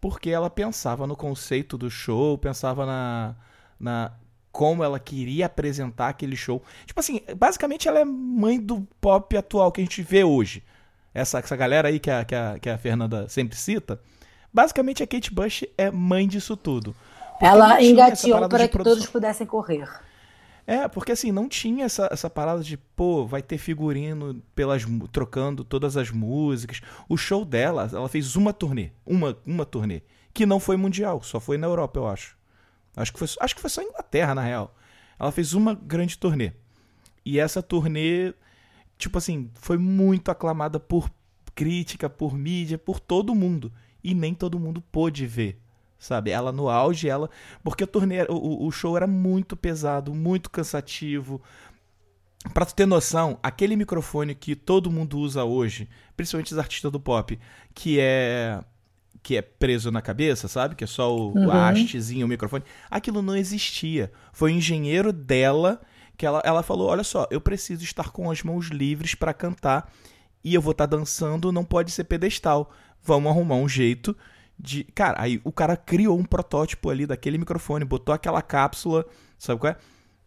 [0.00, 3.34] porque ela pensava no conceito do show, pensava na,
[3.78, 4.12] na
[4.50, 6.62] como ela queria apresentar aquele show.
[6.86, 10.62] Tipo assim, basicamente ela é mãe do pop atual que a gente vê hoje.
[11.12, 14.00] Essa, essa galera aí que a, que, a, que a Fernanda sempre cita,
[14.52, 16.94] basicamente a Kate Bush é mãe disso tudo.
[17.32, 17.80] Porque Ela
[18.32, 19.88] parada para que todos pudessem correr.
[20.70, 25.64] É, porque assim, não tinha essa, essa parada de, pô, vai ter figurino pelas, trocando
[25.64, 26.80] todas as músicas.
[27.08, 30.02] O show dela, ela fez uma turnê, uma, uma turnê,
[30.32, 32.38] que não foi mundial, só foi na Europa, eu acho.
[32.94, 34.72] Acho que foi, acho que foi só Inglaterra, na real.
[35.18, 36.52] Ela fez uma grande turnê.
[37.24, 38.32] E essa turnê,
[38.96, 41.10] tipo assim, foi muito aclamada por
[41.52, 43.72] crítica, por mídia, por todo mundo.
[44.04, 45.60] E nem todo mundo pôde ver,
[46.00, 46.30] sabe?
[46.32, 47.30] Ela no auge, ela.
[47.62, 51.40] Porque a turnê, o, o show era muito pesado, muito cansativo.
[52.54, 55.86] Pra tu ter noção, aquele microfone que todo mundo usa hoje,
[56.16, 57.38] principalmente os artistas do pop,
[57.74, 58.64] que é
[59.22, 60.74] que é preso na cabeça, sabe?
[60.74, 61.48] Que é só o, Uhum.
[61.48, 62.64] o hastezinho, o microfone.
[62.90, 64.10] Aquilo não existia.
[64.32, 65.78] Foi o engenheiro dela
[66.16, 69.92] que ela, ela falou: Olha só, eu preciso estar com as mãos livres pra cantar
[70.42, 72.72] e eu vou estar dançando, não pode ser pedestal.
[73.02, 74.16] Vamos arrumar um jeito
[74.60, 74.84] de.
[74.94, 79.04] Cara, aí o cara criou um protótipo ali daquele microfone, botou aquela cápsula,
[79.38, 79.76] sabe qual é?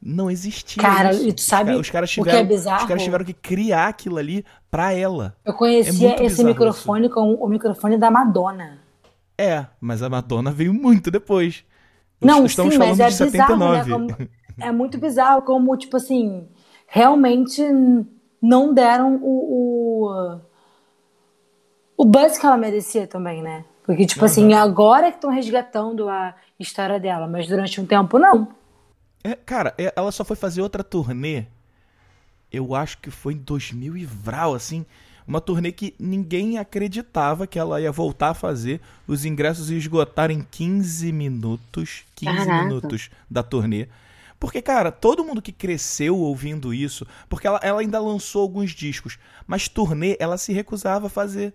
[0.01, 0.84] Não existia.
[0.84, 1.27] Cara, isso.
[1.29, 2.81] e tu sabe Os caras o que é tiveram, bizarro?
[2.81, 5.36] Os caras tiveram que criar aquilo ali pra ela.
[5.45, 8.79] Eu É conhecia muito esse microfone com o microfone da Madonna.
[9.38, 11.63] É, mas a Madonna veio muito depois.
[12.21, 13.77] Não, Estamos sim, mas falando é de bizarro, 79.
[13.77, 14.13] né?
[14.17, 14.29] Como-
[14.59, 16.47] é muito bizarro como, tipo assim,
[16.88, 17.61] realmente
[18.41, 20.39] não deram o, o,
[21.97, 23.63] o buzz que ela merecia também, né?
[23.86, 28.47] Porque, tipo assim, agora que estão resgatando a história dela, mas durante um tempo não.
[29.23, 31.45] É, cara, é- ela só foi fazer outra turnê.
[32.51, 34.86] Eu acho que foi em 2000 e vral, assim.
[35.27, 38.79] Uma turnê que ninguém acreditava que ela ia voltar a fazer.
[39.07, 42.03] Os ingressos iam esgotar em 15 minutos.
[42.15, 42.63] 15 Caraca.
[42.63, 43.88] minutos da turnê.
[44.39, 47.07] Porque, cara, todo mundo que cresceu ouvindo isso.
[47.29, 49.17] Porque ela, ela ainda lançou alguns discos.
[49.47, 51.53] Mas turnê ela se recusava a fazer.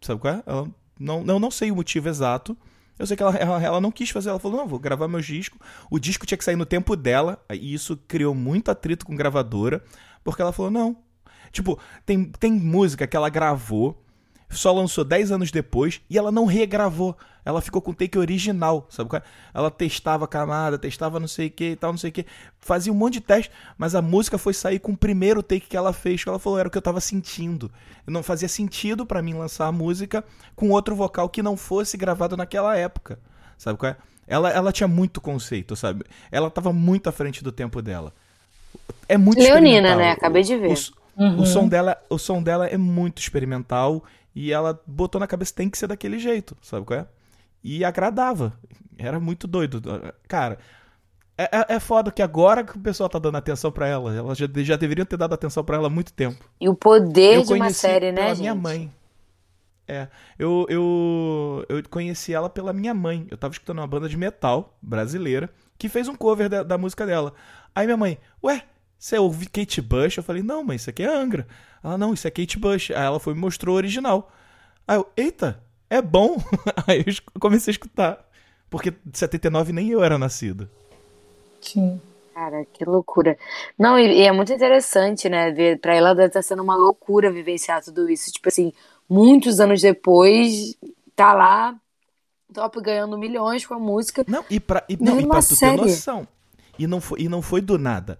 [0.00, 0.42] Sabe qual é?
[0.46, 0.68] Ela
[1.02, 2.56] não, eu não sei o motivo exato.
[2.98, 4.30] Eu sei que ela, ela, ela não quis fazer.
[4.30, 5.58] Ela falou: não, vou gravar meus discos.
[5.90, 7.42] O disco tinha que sair no tempo dela.
[7.52, 9.82] E isso criou muito atrito com gravadora.
[10.22, 10.96] Porque ela falou: não.
[11.50, 14.02] Tipo, tem, tem música que ela gravou,
[14.52, 17.16] só lançou 10 anos depois e ela não regravou.
[17.44, 19.10] Ela ficou com o take original, sabe?
[19.10, 19.24] qual é?
[19.52, 22.26] Ela testava a camada, testava não sei o que e tal, não sei o que.
[22.60, 25.76] Fazia um monte de teste, mas a música foi sair com o primeiro take que
[25.76, 27.70] ela fez, que ela falou era o que eu tava sentindo.
[28.06, 30.24] Não fazia sentido pra mim lançar a música
[30.54, 33.18] com outro vocal que não fosse gravado naquela época,
[33.58, 33.96] sabe qual é?
[34.26, 36.04] Ela, ela tinha muito conceito, sabe?
[36.30, 38.12] Ela tava muito à frente do tempo dela.
[39.08, 40.12] É muito Leonina, né?
[40.12, 40.72] Acabei de ver.
[41.16, 44.02] O, o som dela, o som dela é muito experimental
[44.34, 47.06] e ela botou na cabeça tem que ser daquele jeito, sabe qual é?
[47.62, 48.52] E agradava.
[48.98, 49.80] Era muito doido.
[50.28, 50.58] Cara,
[51.36, 54.34] é, é, é foda que agora que o pessoal tá dando atenção pra ela, ela
[54.34, 56.44] já, já deveriam ter dado atenção pra ela há muito tempo.
[56.60, 58.40] E o poder eu de uma série, pela né, gente?
[58.40, 58.92] minha mãe.
[59.86, 60.08] É,
[60.38, 63.26] eu, eu, eu conheci ela pela minha mãe.
[63.30, 67.04] Eu tava escutando uma banda de metal brasileira que fez um cover da, da música
[67.04, 67.34] dela.
[67.74, 68.62] Aí minha mãe, ué,
[69.02, 70.16] você ouve Kate Bush?
[70.16, 71.44] Eu falei, não, mãe, isso aqui é Angra.
[71.82, 72.92] Ela, não, isso é Kate Bush.
[72.92, 74.30] Aí ela foi e mostrou o original.
[74.86, 76.36] Aí eu, eita, é bom.
[76.86, 78.24] Aí eu comecei a escutar.
[78.70, 80.70] Porque de 79 nem eu era nascido.
[81.60, 82.00] Sim.
[82.32, 83.36] Cara, que loucura.
[83.76, 85.50] Não, e, e é muito interessante, né?
[85.50, 88.30] Ver, pra ela deve estar sendo uma loucura vivenciar tudo isso.
[88.30, 88.72] Tipo assim,
[89.10, 90.76] muitos anos depois,
[91.16, 91.74] tá lá,
[92.54, 94.24] top ganhando milhões com a música.
[94.28, 95.76] Não, e pra, e, Não não, é e uma pra tu ter série.
[95.76, 96.28] noção.
[96.78, 98.16] E não, foi, e não foi do nada.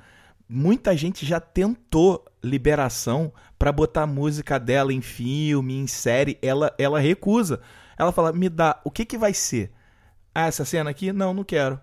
[0.54, 6.38] Muita gente já tentou liberação pra botar a música dela em filme, em série.
[6.42, 7.62] Ela, ela recusa.
[7.96, 9.72] Ela fala: me dá, o que que vai ser?
[10.34, 11.10] Ah, essa cena aqui?
[11.10, 11.80] Não, não quero.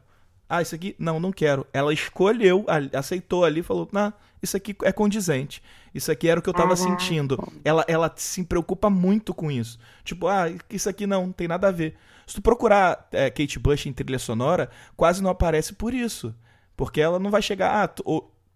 [0.47, 0.95] Ah, isso aqui?
[0.99, 1.65] Não, não quero.
[1.73, 2.63] Ela escolheu,
[2.93, 5.63] aceitou ali, falou: não, isso aqui é condizente.
[5.91, 6.99] Isso aqui era o que eu tava Caraca.
[6.99, 7.51] sentindo.
[7.65, 9.79] Ela, ela se preocupa muito com isso.
[10.03, 11.95] Tipo, ah, isso aqui não, não tem nada a ver.
[12.27, 16.35] Se tu procurar é, Kate Bush em trilha sonora, quase não aparece por isso.
[16.77, 17.87] Porque ela não vai chegar, ah,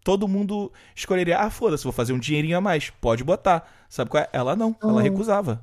[0.03, 3.67] todo mundo escolheria, ah, foda-se, vou fazer um dinheirinho a mais, pode botar.
[3.89, 4.29] Sabe qual é?
[4.33, 5.61] Ela não, ela recusava.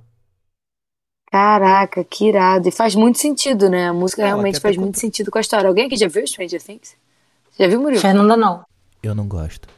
[1.31, 2.69] Caraca, que irado.
[2.69, 3.89] E faz muito sentido, né?
[3.89, 5.69] A música Ela realmente faz muito conta- sentido com a história.
[5.69, 6.97] Alguém aqui já viu Stranger Things?
[7.59, 8.01] Já viu, Murilo?
[8.01, 8.65] Fernanda não.
[9.03, 9.69] Eu não gosto.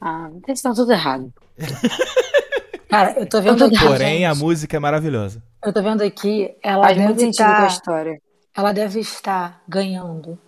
[0.00, 1.32] Ah, vocês estão tudo errado.
[2.88, 3.78] Cara, eu tô vendo aqui.
[3.78, 5.42] Porém, a gente, música é maravilhosa.
[5.62, 7.66] Eu tô vendo aqui, ela Faz muito deve sentido com a estar.
[7.68, 8.20] história.
[8.56, 10.38] ela deve estar ganhando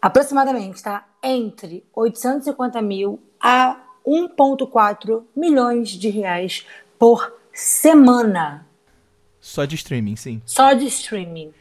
[0.00, 1.04] aproximadamente, tá?
[1.22, 6.66] Entre 850 mil a 1,4 milhões de reais
[6.98, 8.66] por semana.
[9.40, 10.42] Só de streaming, sim.
[10.44, 11.52] Só de streaming.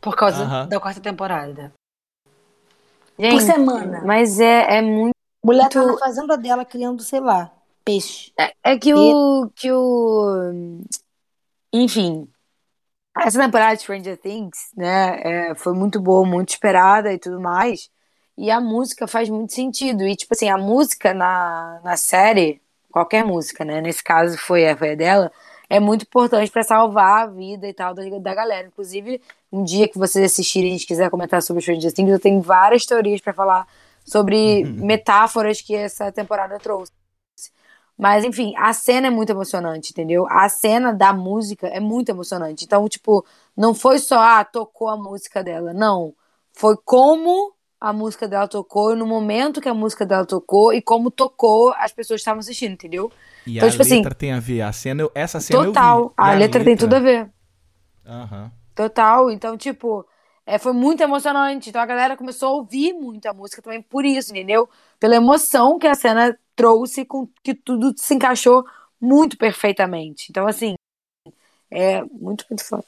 [0.00, 0.68] Por causa Aham.
[0.68, 1.72] da quarta temporada.
[3.18, 4.02] Gente, por semana.
[4.04, 5.14] mas é, é muito.
[5.44, 7.52] Mulher tá na fazenda dela criando, sei lá,
[7.84, 8.32] peixe.
[8.38, 9.50] É, é que o.
[9.54, 10.82] Que o.
[11.72, 12.28] Enfim.
[13.18, 15.20] Essa temporada de Stranger Things, né?
[15.50, 17.88] é, foi muito boa, muito esperada e tudo mais.
[18.36, 20.06] E a música faz muito sentido.
[20.06, 22.60] E, tipo assim, a música na, na série,
[22.90, 23.80] qualquer música, né?
[23.80, 25.32] Nesse caso foi a, foi a dela.
[25.68, 28.68] é muito importante para salvar a vida e tal da, da galera.
[28.68, 29.20] Inclusive,
[29.52, 32.40] um dia que vocês assistirem e a gente quiser comentar sobre Stranger Things, eu tenho
[32.42, 33.66] várias teorias para falar
[34.04, 36.92] sobre metáforas que essa temporada trouxe.
[37.98, 40.26] Mas, enfim, a cena é muito emocionante, entendeu?
[40.28, 42.64] A cena da música é muito emocionante.
[42.64, 43.24] Então, tipo,
[43.56, 45.72] não foi só, ah, tocou a música dela.
[45.72, 46.14] Não.
[46.52, 51.10] Foi como a música dela tocou, no momento que a música dela tocou e como
[51.10, 53.12] tocou as pessoas estavam assistindo, entendeu?
[53.46, 54.62] E Então, a tipo assim, letra tem a ver.
[54.62, 55.66] A cena, eu- essa cena Total.
[55.66, 56.04] eu vi.
[56.18, 57.30] E A, letra, tem tudo a ver.
[58.06, 58.50] Aham.
[58.74, 59.30] Total.
[59.30, 60.06] Então, tipo,
[60.44, 61.68] é, foi muito emocionante.
[61.70, 64.68] Então a galera começou a ouvir muito a música também por isso, entendeu?
[64.98, 68.64] Pela emoção que a cena trouxe, com que tudo se encaixou
[69.00, 70.26] muito perfeitamente.
[70.30, 70.74] Então, assim,
[71.70, 72.84] é muito, muito foda.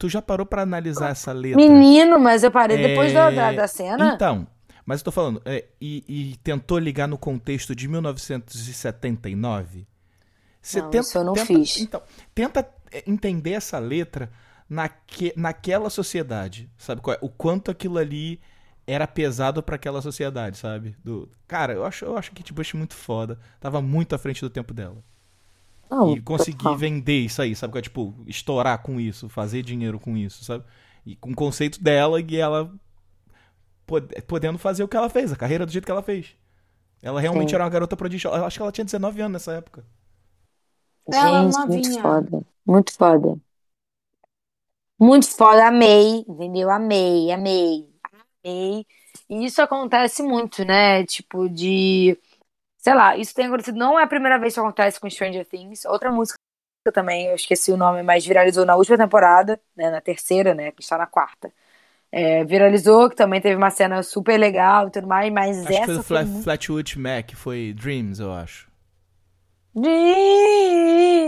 [0.00, 1.58] Tu já parou pra analisar essa letra?
[1.58, 4.14] Menino, mas eu parei depois da, É, da, da cena.
[4.14, 4.46] Então,
[4.86, 9.86] mas eu tô falando, é, e, e tentou ligar no contexto de 1979?
[10.62, 11.76] Você Não, isso eu não tenta, fiz.
[11.76, 12.02] Então,
[12.34, 14.32] tenta é, entender essa letra
[14.66, 17.02] naque, naquela sociedade, sabe?
[17.02, 17.18] qual é?
[17.20, 18.40] O quanto aquilo ali
[18.86, 20.96] era pesado pra aquela sociedade, sabe?
[21.04, 23.38] Do, cara, eu acho, eu acho Kate Bush muito foda.
[23.60, 25.04] Tava muito à frente do tempo dela.
[25.90, 27.78] Não, E conseguir vender isso aí, sabe?
[27.78, 27.82] é?
[27.82, 30.64] Tipo, estourar com isso, fazer dinheiro com isso, sabe?
[31.06, 32.72] E com o conceito dela e ela
[33.86, 36.34] pod- podendo fazer o que ela fez, a carreira do jeito que ela fez.
[37.02, 37.56] Ela realmente Sim.
[37.56, 38.30] era uma garota prodígio.
[38.30, 39.84] Eu acho que ela tinha 19 anos nessa época.
[41.12, 42.44] Ela Gente, muito foda.
[42.66, 43.40] Muito foda.
[44.98, 45.66] Muito foda.
[45.68, 46.70] Amei, entendeu?
[46.70, 47.88] Amei, amei.
[48.44, 48.86] Amei.
[49.28, 51.04] E isso acontece muito, né?
[51.06, 52.18] Tipo, de.
[52.80, 53.76] Sei lá, isso tem acontecido.
[53.78, 55.84] Não é a primeira vez que acontece com Stranger Things.
[55.84, 56.38] Outra música
[56.92, 59.90] também, eu esqueci o nome, mas viralizou na última temporada, né?
[59.90, 60.72] Na terceira, né?
[60.72, 61.52] Que está na quarta.
[62.12, 65.72] É, viralizou, que também teve uma cena super legal e tudo mais, mas Acho que
[65.72, 66.44] foi essa do foi Fla- muito.
[66.44, 68.68] Flatwood Mac, foi Dreams, eu acho.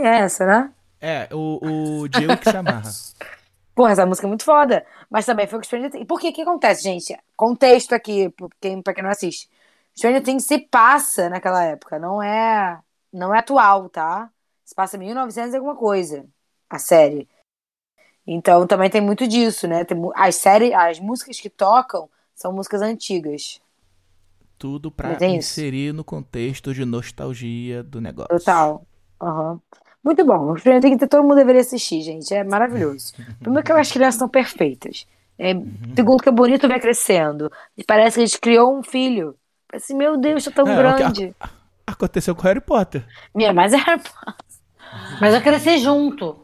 [0.04, 0.72] Essa, né?
[1.00, 2.90] É, o, o Diego que se amarra.
[3.74, 4.84] Pô, essa música é muito foda.
[5.10, 6.06] Mas também foi com Stranger Things.
[6.06, 7.16] Por que que acontece, gente?
[7.36, 9.48] Contexto aqui, pra quem, pra quem não assiste.
[9.96, 11.98] Stranger Things se passa naquela época.
[11.98, 12.78] Não é,
[13.12, 14.30] não é atual, tá?
[14.64, 16.26] Se passa em 1900 e alguma coisa.
[16.68, 17.28] A série.
[18.26, 19.84] Então também tem muito disso, né?
[19.84, 23.60] Tem, as séries, as músicas que tocam são músicas antigas.
[24.58, 25.60] Tudo pra Mas é isso.
[25.60, 28.28] inserir no contexto de nostalgia do negócio.
[28.38, 28.86] Total.
[29.20, 29.60] Aham.
[30.02, 30.52] Muito bom.
[30.52, 32.32] O Stranger Things todo mundo deveria assistir, gente.
[32.34, 33.12] É maravilhoso.
[33.40, 35.06] Primeiro que as crianças são perfeitas.
[35.38, 35.52] É,
[35.94, 37.50] Segundo que é bonito ver crescendo.
[37.76, 39.36] E parece que a gente criou um filho.
[39.72, 41.34] Parece, meu Deus, tá tão É, grande.
[41.86, 43.06] Aconteceu com Harry Potter.
[43.34, 43.98] Minha, mas era.
[45.18, 46.36] Mas eu cresci junto.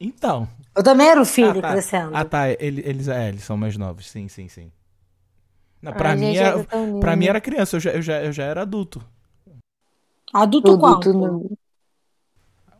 [0.00, 0.48] Então.
[0.74, 1.70] Eu também era o filho ah, tá.
[1.70, 2.10] crescendo.
[2.14, 2.50] Ah, tá.
[2.50, 4.10] Ele- Eles, é, eles são mais novos.
[4.10, 4.72] Sim, sim, sim.
[5.80, 7.00] Não, pra, Ai, mim gente, era, era tão lindo.
[7.00, 9.00] pra mim era criança, eu já, eu já, eu já era adulto.
[10.34, 11.58] Adulto Tudo, quanto?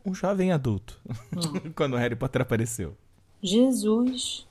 [0.05, 0.99] Um jovem adulto.
[1.33, 1.71] Hum.
[1.73, 2.95] Quando o Harry Potter apareceu.
[3.41, 4.45] Jesus.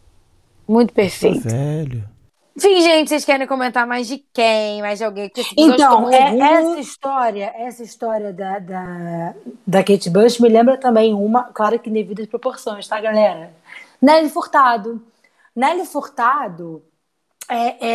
[0.67, 1.41] Muito perfeito.
[1.47, 2.09] velho.
[2.57, 4.81] Enfim, gente, vocês querem comentar mais de quem?
[4.81, 5.29] Mais de alguém?
[5.29, 9.35] Porque esse episódio Então, é- rumo- essa história, essa história da, da,
[9.67, 13.53] da Kate Bush me lembra também uma, claro que em devidas proporções, tá, galera?
[14.01, 15.03] Nelly Furtado.
[15.55, 16.83] Nelly Furtado
[17.49, 17.87] é,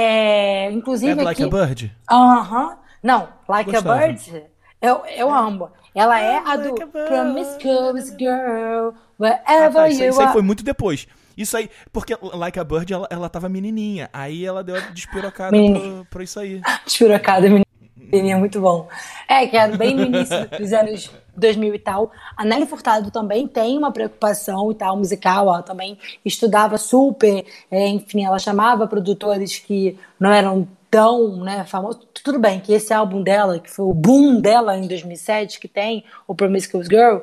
[0.68, 1.98] é inclusive É do Like aqui, a Bird?
[2.12, 2.78] Aham.
[3.02, 3.96] Não, Like Gostava.
[3.96, 4.44] a Bird,
[4.80, 5.72] eu, eu amo.
[5.96, 7.08] Ela é a do Like a bird.
[7.08, 10.34] Promiscuous Girl, Ah, wherever tá, isso, aí- you isso aí are.
[10.34, 11.08] foi muito depois.
[11.42, 14.10] Isso aí, porque Like a Bird, ela, ela tava menininha.
[14.14, 16.62] Aí ela deu a despirocada pro, pro isso aí.
[16.86, 17.48] Despirocada,
[17.96, 18.88] menininha, muito bom.
[19.28, 22.12] É, que era bem no início dos anos 2000 e tal.
[22.36, 25.48] A Nelly Furtado também tem uma preocupação e tal, musical.
[25.48, 27.46] Ela também estudava super.
[27.70, 32.06] é, enfim, ela chamava produtores que não eram tão né, famosos.
[32.24, 36.04] Tudo bem que esse álbum dela, que foi o boom dela em 2007, que tem
[36.28, 37.20] o Promiscuous Girl,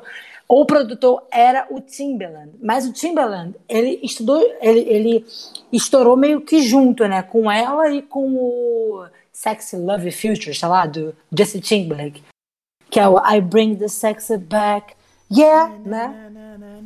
[0.49, 2.53] o produtor era o Timbaland.
[2.59, 5.25] Mas o Timbaland, ele estudou, ele, ele
[5.71, 7.21] estourou meio que junto, né?
[7.21, 12.23] Com ela e com o Sexy Love Future, sei lá, do Justin Timberlake.
[12.89, 14.95] Que é o I Bring the Sexy Back.
[15.31, 16.31] Yeah, né?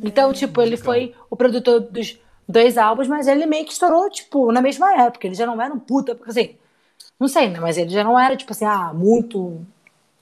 [0.02, 4.52] Então, tipo, ele foi o produtor dos dois álbuns, mas ele meio que estourou, tipo,
[4.52, 5.26] na mesma época.
[5.26, 6.56] Ele já não era um puta, porque assim,
[7.18, 7.58] não sei, né?
[7.58, 9.64] Mas ele já não era, tipo assim, ah, muito.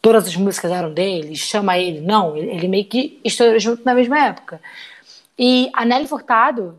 [0.03, 2.00] Todas as músicas eram dele, chama ele.
[2.00, 4.61] Não, ele, meio que estourou junto na mesma época.
[5.38, 6.78] E a Nelly Furtado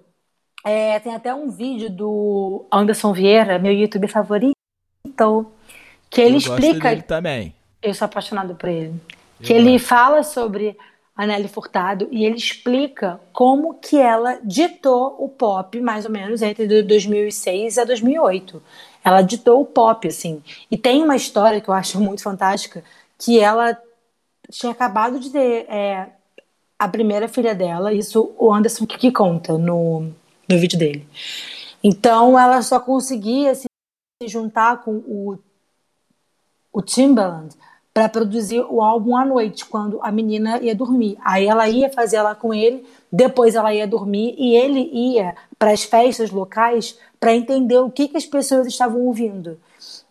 [0.63, 4.53] é, tem até um vídeo do Anderson Vieira, meu youtuber favorito,
[6.09, 6.89] que ele Eu gosto explica.
[6.89, 7.53] dele também.
[7.81, 8.93] Eu sou apaixonado por ele.
[9.41, 10.77] Que ele fala sobre
[11.15, 16.41] a Nelly Furtado e ele explica como que ela ditou o pop, mais ou menos,
[16.41, 18.61] entre do 2006 a 2008.
[19.03, 20.41] Ela ditou o pop, assim.
[20.71, 22.83] E tem uma história que eu acho muito fantástica,
[23.23, 23.77] que ela
[24.51, 26.09] tinha acabado de ter, é,
[26.77, 30.11] a primeira filha dela, isso o Anderson que, conta no,
[30.49, 31.07] no vídeo dele.
[31.81, 33.65] Então ela só conseguia se
[34.25, 35.39] juntar com o,
[36.71, 37.55] o Timbaland
[37.93, 41.17] para produzir o álbum à noite, quando a menina ia dormir.
[41.23, 45.71] Aí ela ia fazer lá com ele, depois ela ia dormir e ele ia para
[45.71, 49.59] as festas locais para entender o que, que as pessoas estavam ouvindo.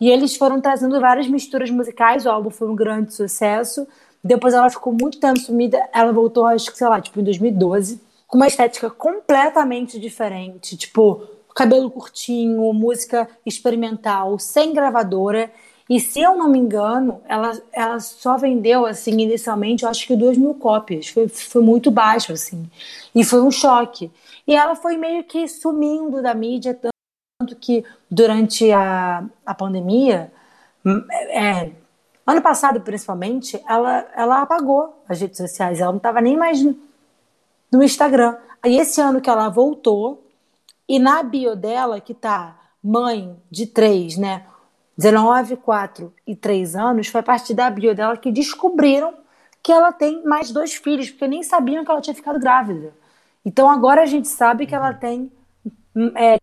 [0.03, 3.87] E eles foram trazendo várias misturas musicais, o álbum foi um grande sucesso.
[4.21, 8.01] Depois ela ficou muito tempo sumida, ela voltou, acho que, sei lá, tipo, em 2012,
[8.27, 11.25] com uma estética completamente diferente, tipo,
[11.55, 15.49] cabelo curtinho, música experimental, sem gravadora.
[15.89, 20.17] E se eu não me engano, ela, ela só vendeu, assim, inicialmente, eu acho que
[20.17, 21.07] duas mil cópias.
[21.07, 22.69] Foi, foi muito baixo, assim.
[23.15, 24.11] E foi um choque.
[24.45, 26.77] E ela foi meio que sumindo da mídia,
[27.43, 30.31] tanto que durante a, a pandemia,
[31.29, 31.71] é,
[32.25, 35.79] ano passado principalmente, ela, ela apagou as redes sociais.
[35.79, 36.63] Ela não estava nem mais
[37.71, 38.37] no Instagram.
[38.61, 40.25] Aí esse ano que ela voltou,
[40.87, 44.45] e na bio dela, que tá mãe de três, né?
[44.97, 49.15] 19, 4 e 3 anos, foi a partir da bio dela que descobriram
[49.61, 52.93] que ela tem mais dois filhos, porque nem sabiam que ela tinha ficado grávida.
[53.43, 55.31] Então agora a gente sabe que ela tem,
[56.15, 56.37] é,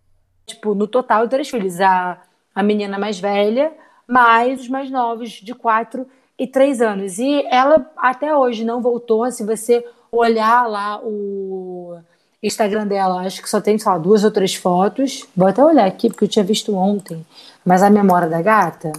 [0.51, 1.81] tipo, no total, três filhos.
[1.81, 2.19] A,
[2.55, 3.73] a menina mais velha,
[4.07, 6.07] mais os mais novos, de 4
[6.39, 7.19] e 3 anos.
[7.19, 9.31] E ela até hoje não voltou.
[9.31, 11.99] Se você olhar lá o
[12.43, 15.27] Instagram dela, acho que só tem, sei lá, duas ou três fotos.
[15.37, 17.25] Vou até olhar aqui, porque eu tinha visto ontem.
[17.65, 18.93] Mas a memória da gata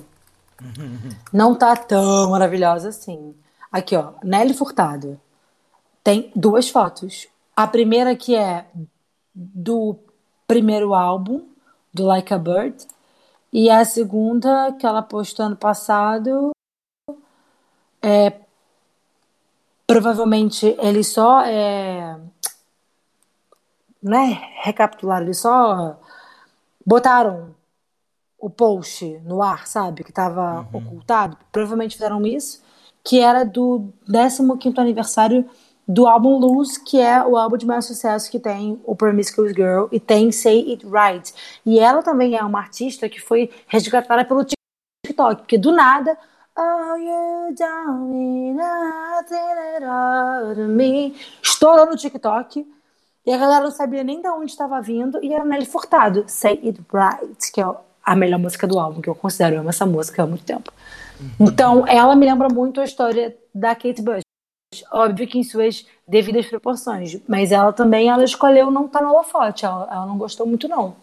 [1.33, 3.35] não tá tão maravilhosa assim.
[3.71, 5.19] Aqui, ó, Nelly Furtado.
[6.03, 7.27] Tem duas fotos.
[7.55, 8.65] A primeira que é
[9.33, 9.97] do
[10.51, 11.47] primeiro álbum,
[11.93, 12.85] do Like a Bird.
[13.53, 16.51] E a segunda, que ela postou ano passado,
[18.01, 18.33] é.
[19.87, 22.19] Provavelmente ele só é.
[24.03, 25.97] Não é recapitular, eles só
[26.85, 27.55] botaram
[28.37, 30.03] o post no ar, sabe?
[30.03, 30.79] Que estava uhum.
[30.79, 31.37] ocultado.
[31.49, 32.61] Provavelmente fizeram isso.
[33.03, 35.49] Que era do 15 aniversário
[35.87, 39.87] do álbum Lose, que é o álbum de maior sucesso que tem o Promiscuous Girl
[39.91, 41.33] e tem Say It Right.
[41.65, 46.17] E ela também é uma artista que foi resgatada pelo TikTok, porque do nada
[46.57, 51.15] Oh, you don't mean nothing at all to me.
[51.41, 52.67] Estourou no TikTok.
[53.25, 55.23] E a galera não sabia nem de onde estava vindo.
[55.23, 57.65] E era Nelly Furtado, Say It Right, que é
[58.03, 59.55] a melhor música do álbum, que eu considero.
[59.55, 60.73] Eu amo essa música há muito tempo.
[61.39, 64.21] Então, ela me lembra muito a história da Kate Bush.
[64.91, 67.17] Óbvio que em suas devidas proporções.
[67.27, 69.65] Mas ela também, ela escolheu não estar tá no holofote.
[69.65, 70.95] Ela, ela não gostou muito, não.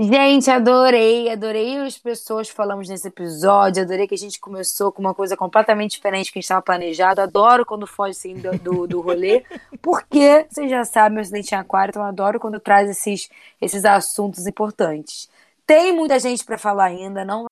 [0.00, 5.00] Gente, adorei, adorei as pessoas que falamos nesse episódio, adorei que a gente começou com
[5.00, 8.86] uma coisa completamente diferente que a gente estava planejado, adoro quando foge assim do, do,
[8.86, 9.42] do rolê,
[9.82, 13.28] porque vocês já sabem, meu acidente em aquário, então eu adoro quando traz esses,
[13.60, 15.28] esses assuntos importantes.
[15.66, 17.46] Tem muita gente para falar ainda, não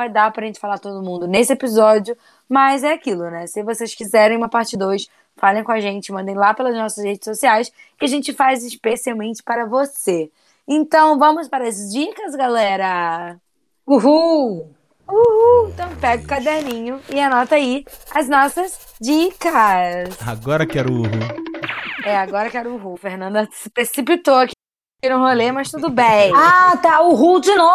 [0.00, 2.16] vai dar pra gente falar todo mundo nesse episódio,
[2.48, 3.46] mas é aquilo, né?
[3.46, 7.24] Se vocês quiserem uma parte 2, falem com a gente, mandem lá pelas nossas redes
[7.24, 10.30] sociais, que a gente faz especialmente para você.
[10.66, 13.36] Então, vamos para as dicas, galera!
[13.86, 14.74] Uhul!
[15.06, 15.68] Uhul!
[15.68, 17.84] Então pega o caderninho e anota aí
[18.14, 20.16] as nossas dicas.
[20.26, 21.10] Agora quero uhul.
[22.04, 22.96] É, agora quero uhul.
[22.96, 24.54] Fernanda se precipitou aqui
[25.10, 26.32] no rolê, mas tudo bem.
[26.34, 27.02] Ah, tá.
[27.02, 27.74] Uhul de novo.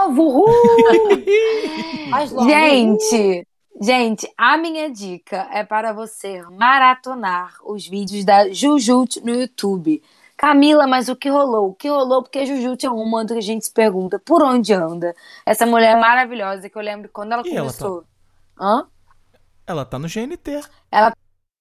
[0.00, 0.46] Uhul!
[2.46, 3.46] gente,
[3.80, 10.02] gente, a minha dica é para você maratonar os vídeos da Jujut no YouTube.
[10.36, 11.70] Camila, mas o que rolou?
[11.70, 12.22] O que rolou?
[12.22, 15.14] Porque a Jujut é uma que a gente se pergunta por onde anda.
[15.46, 17.98] Essa mulher maravilhosa que eu lembro quando ela e começou.
[17.98, 18.64] Ela tá...
[18.64, 18.86] Hã?
[19.66, 20.60] Ela tá no GNT.
[20.90, 21.12] Ela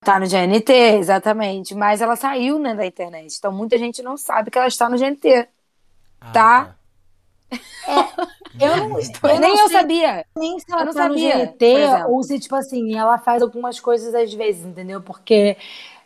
[0.04, 1.76] tá no GNT, exatamente.
[1.76, 3.36] Mas ela saiu né, da internet.
[3.38, 5.48] Então muita gente não sabe que ela está no GNT.
[6.20, 6.76] Ah, tá?
[7.52, 10.26] É, eu não, eu nem não eu sabia.
[10.38, 13.41] Nem se ela eu não tá sabia, no GNT ou se, tipo assim, ela faz
[13.41, 15.02] algumas coisas às vezes, entendeu?
[15.02, 15.58] Porque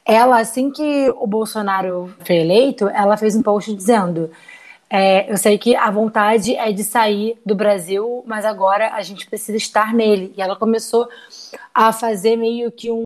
[0.05, 4.31] ela, assim que o Bolsonaro foi eleito, ela fez um post dizendo.
[4.89, 9.27] É, eu sei que a vontade é de sair do Brasil, mas agora a gente
[9.27, 10.33] precisa estar nele.
[10.37, 11.09] E ela começou
[11.73, 13.03] a fazer meio que um,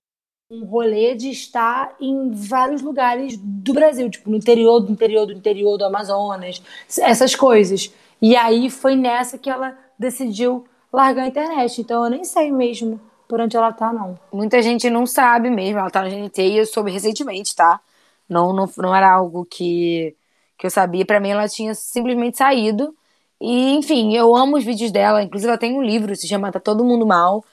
[0.51, 5.33] um rolê de estar em vários lugares do Brasil, tipo no interior do interior do
[5.33, 6.61] interior do Amazonas,
[6.99, 7.91] essas coisas.
[8.21, 11.81] E aí foi nessa que ela decidiu largar a internet.
[11.81, 14.19] Então eu nem sei mesmo por onde ela tá, não.
[14.31, 15.79] Muita gente não sabe mesmo.
[15.79, 17.79] Ela tá no GNT e eu soube recentemente, tá?
[18.27, 20.15] Não, não, não era algo que,
[20.57, 21.05] que eu sabia.
[21.05, 22.95] Para mim, ela tinha simplesmente saído.
[23.39, 25.23] E, enfim, eu amo os vídeos dela.
[25.23, 27.43] Inclusive, ela tem um livro, se chama Tá Todo Mundo Mal.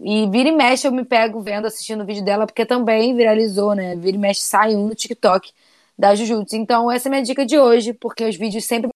[0.00, 3.74] E vira e mexe eu me pego vendo, assistindo o vídeo dela, porque também viralizou,
[3.74, 3.94] né?
[3.96, 5.52] Vira e mexe sai um no TikTok
[5.98, 6.56] da Jujutsu.
[6.56, 8.90] Então, essa é a minha dica de hoje, porque os vídeos sempre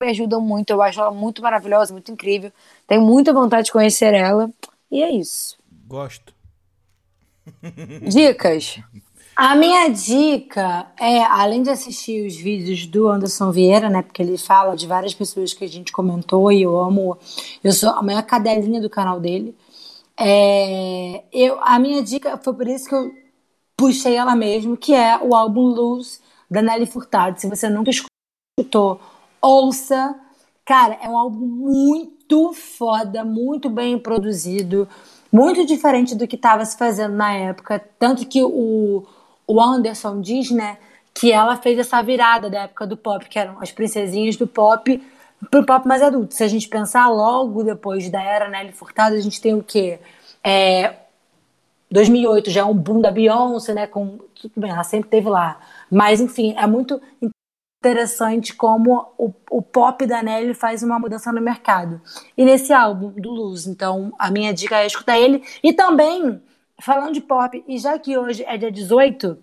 [0.00, 0.70] me ajudam muito.
[0.70, 2.52] Eu acho ela muito maravilhosa, muito incrível.
[2.86, 4.50] Tenho muita vontade de conhecer ela.
[4.90, 5.56] E é isso.
[5.86, 6.34] Gosto.
[8.08, 8.80] Dicas.
[9.36, 14.00] A minha dica é, além de assistir os vídeos do Anderson Vieira, né?
[14.00, 17.18] Porque ele fala de várias pessoas que a gente comentou e eu amo.
[17.62, 19.54] Eu sou a maior cadelinha do canal dele.
[20.18, 23.12] É, eu, a minha dica foi por isso que eu
[23.76, 26.18] puxei ela mesmo, que é o álbum Luz
[26.50, 27.38] da Nelly Furtado.
[27.38, 28.98] Se você nunca escutou,
[29.40, 30.14] ouça.
[30.64, 34.88] Cara, é um álbum muito foda, muito bem produzido,
[35.32, 37.82] muito diferente do que estava se fazendo na época.
[37.98, 39.06] Tanto que o,
[39.46, 40.78] o Anderson diz, né,
[41.14, 45.00] que ela fez essa virada da época do pop, que eram as princesinhas do pop
[45.50, 46.34] pro pop mais adulto.
[46.34, 49.98] Se a gente pensar logo depois da era Nelly Furtado, a gente tem o quê?
[50.42, 50.94] É,
[51.90, 53.86] 2008 já é um boom da Beyoncé, né?
[53.86, 55.60] Com, tudo bem, ela sempre teve lá.
[55.90, 57.00] Mas, enfim, é muito
[57.78, 62.00] interessante como o, o pop da Nelly faz uma mudança no mercado.
[62.36, 65.42] E nesse álbum do Luz, então a minha dica é escutar ele.
[65.62, 66.42] E também,
[66.80, 69.38] falando de pop, e já que hoje é dia 18,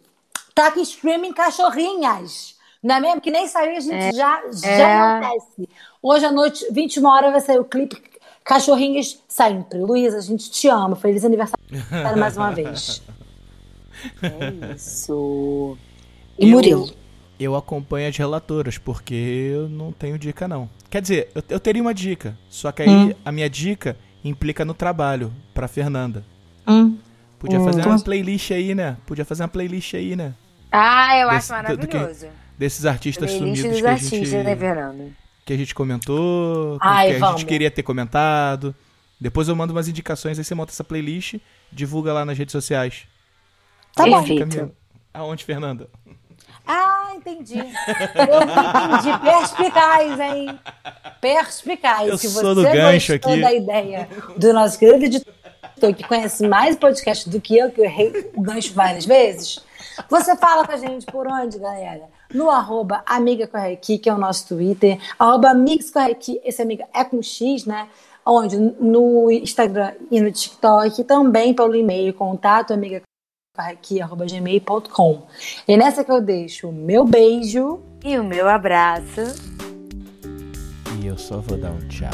[0.54, 2.56] tá aqui streaming Cachorrinhas.
[2.82, 3.22] Não é mesmo?
[3.22, 5.00] Que nem saiu, a gente já, já é.
[5.00, 5.70] acontece.
[6.02, 8.02] Hoje à noite, 21 horas, vai sair o clipe
[8.44, 9.80] Cachorrinhas sempre.
[9.80, 10.98] Luísa, a gente te ama.
[10.98, 11.58] Feliz aniversário
[12.18, 13.02] mais uma vez.
[14.22, 15.78] É isso.
[16.38, 17.03] E Eu- Murilo?
[17.40, 20.70] Eu acompanho as relatoras, porque eu não tenho dica, não.
[20.90, 22.38] Quer dizer, eu, eu teria uma dica.
[22.50, 23.14] Só que aí Hum.
[23.26, 26.24] a minha dica implica no trabalho, pra Fernanda.
[26.68, 26.98] Hum.
[27.40, 27.66] Podia Hum.
[27.66, 28.96] fazer uma playlist aí, né?
[29.06, 30.34] Podia fazer uma playlist aí, né?
[30.72, 32.28] Ah, eu Desse- acho do que- maravilhoso.
[32.58, 35.14] Desses artistas Playlist sumidos dos que a, artistas, gente, né, Fernando?
[35.46, 37.42] que a gente comentou, Ai, que a vamos.
[37.42, 38.74] gente queria ter comentado.
[39.20, 41.36] Depois eu mando umas indicações, aí você monta essa playlist,
[41.72, 43.08] divulga lá nas redes sociais.
[43.96, 44.24] Tá bom.
[45.14, 45.90] Aonde, Fernanda?
[46.66, 47.58] Ah, entendi.
[47.58, 49.20] Eu entendi.
[49.20, 50.60] Perspicaz, hein?
[51.20, 52.08] Perspicaz.
[52.10, 53.42] Eu Se sou você do gancho gostou aqui.
[53.42, 55.34] da ideia do nosso querido editor,
[55.96, 59.60] que conhece mais podcast do que eu, que eu errei o gancho várias vezes,
[60.10, 62.04] você fala com a gente por onde, galera?
[62.34, 65.54] No arroba Amiga Correqui, que é o nosso Twitter, arroba
[65.94, 67.88] Correqui, esse amiga é com X, né?
[68.26, 68.58] Onde?
[68.58, 73.02] No Instagram e no TikTok, também pelo e-mail, contato amiga
[74.26, 75.28] gmail.com.
[75.68, 77.84] E nessa que eu deixo o meu beijo.
[78.04, 79.22] E o meu abraço.
[81.00, 82.10] E eu só vou dar um tchau.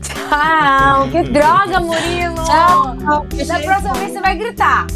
[0.00, 1.10] Tchau!
[1.10, 2.36] Que droga, Murilo!
[2.44, 2.96] Tchau!
[3.44, 4.86] Da próxima vez você vai gritar.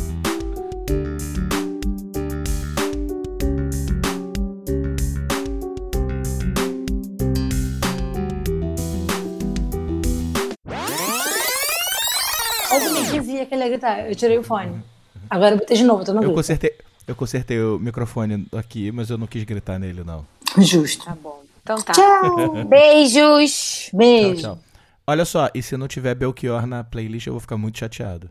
[12.71, 14.09] Alguém dizia que ele ia gritar.
[14.09, 14.94] Eu tirei o fone.
[15.35, 16.77] Agora eu botei de novo, tô no Eu consertei,
[17.09, 20.25] eu consertei o microfone aqui, mas eu não quis gritar nele, não.
[20.59, 21.05] Justo.
[21.05, 21.43] Tá bom.
[21.61, 21.93] Então tá.
[21.93, 22.65] Tchau!
[22.71, 23.89] Beijos!
[23.91, 24.43] Tchau, Beijo.
[24.43, 24.59] tchau.
[25.05, 28.31] Olha só, e se não tiver Belchior na playlist, eu vou ficar muito chateado.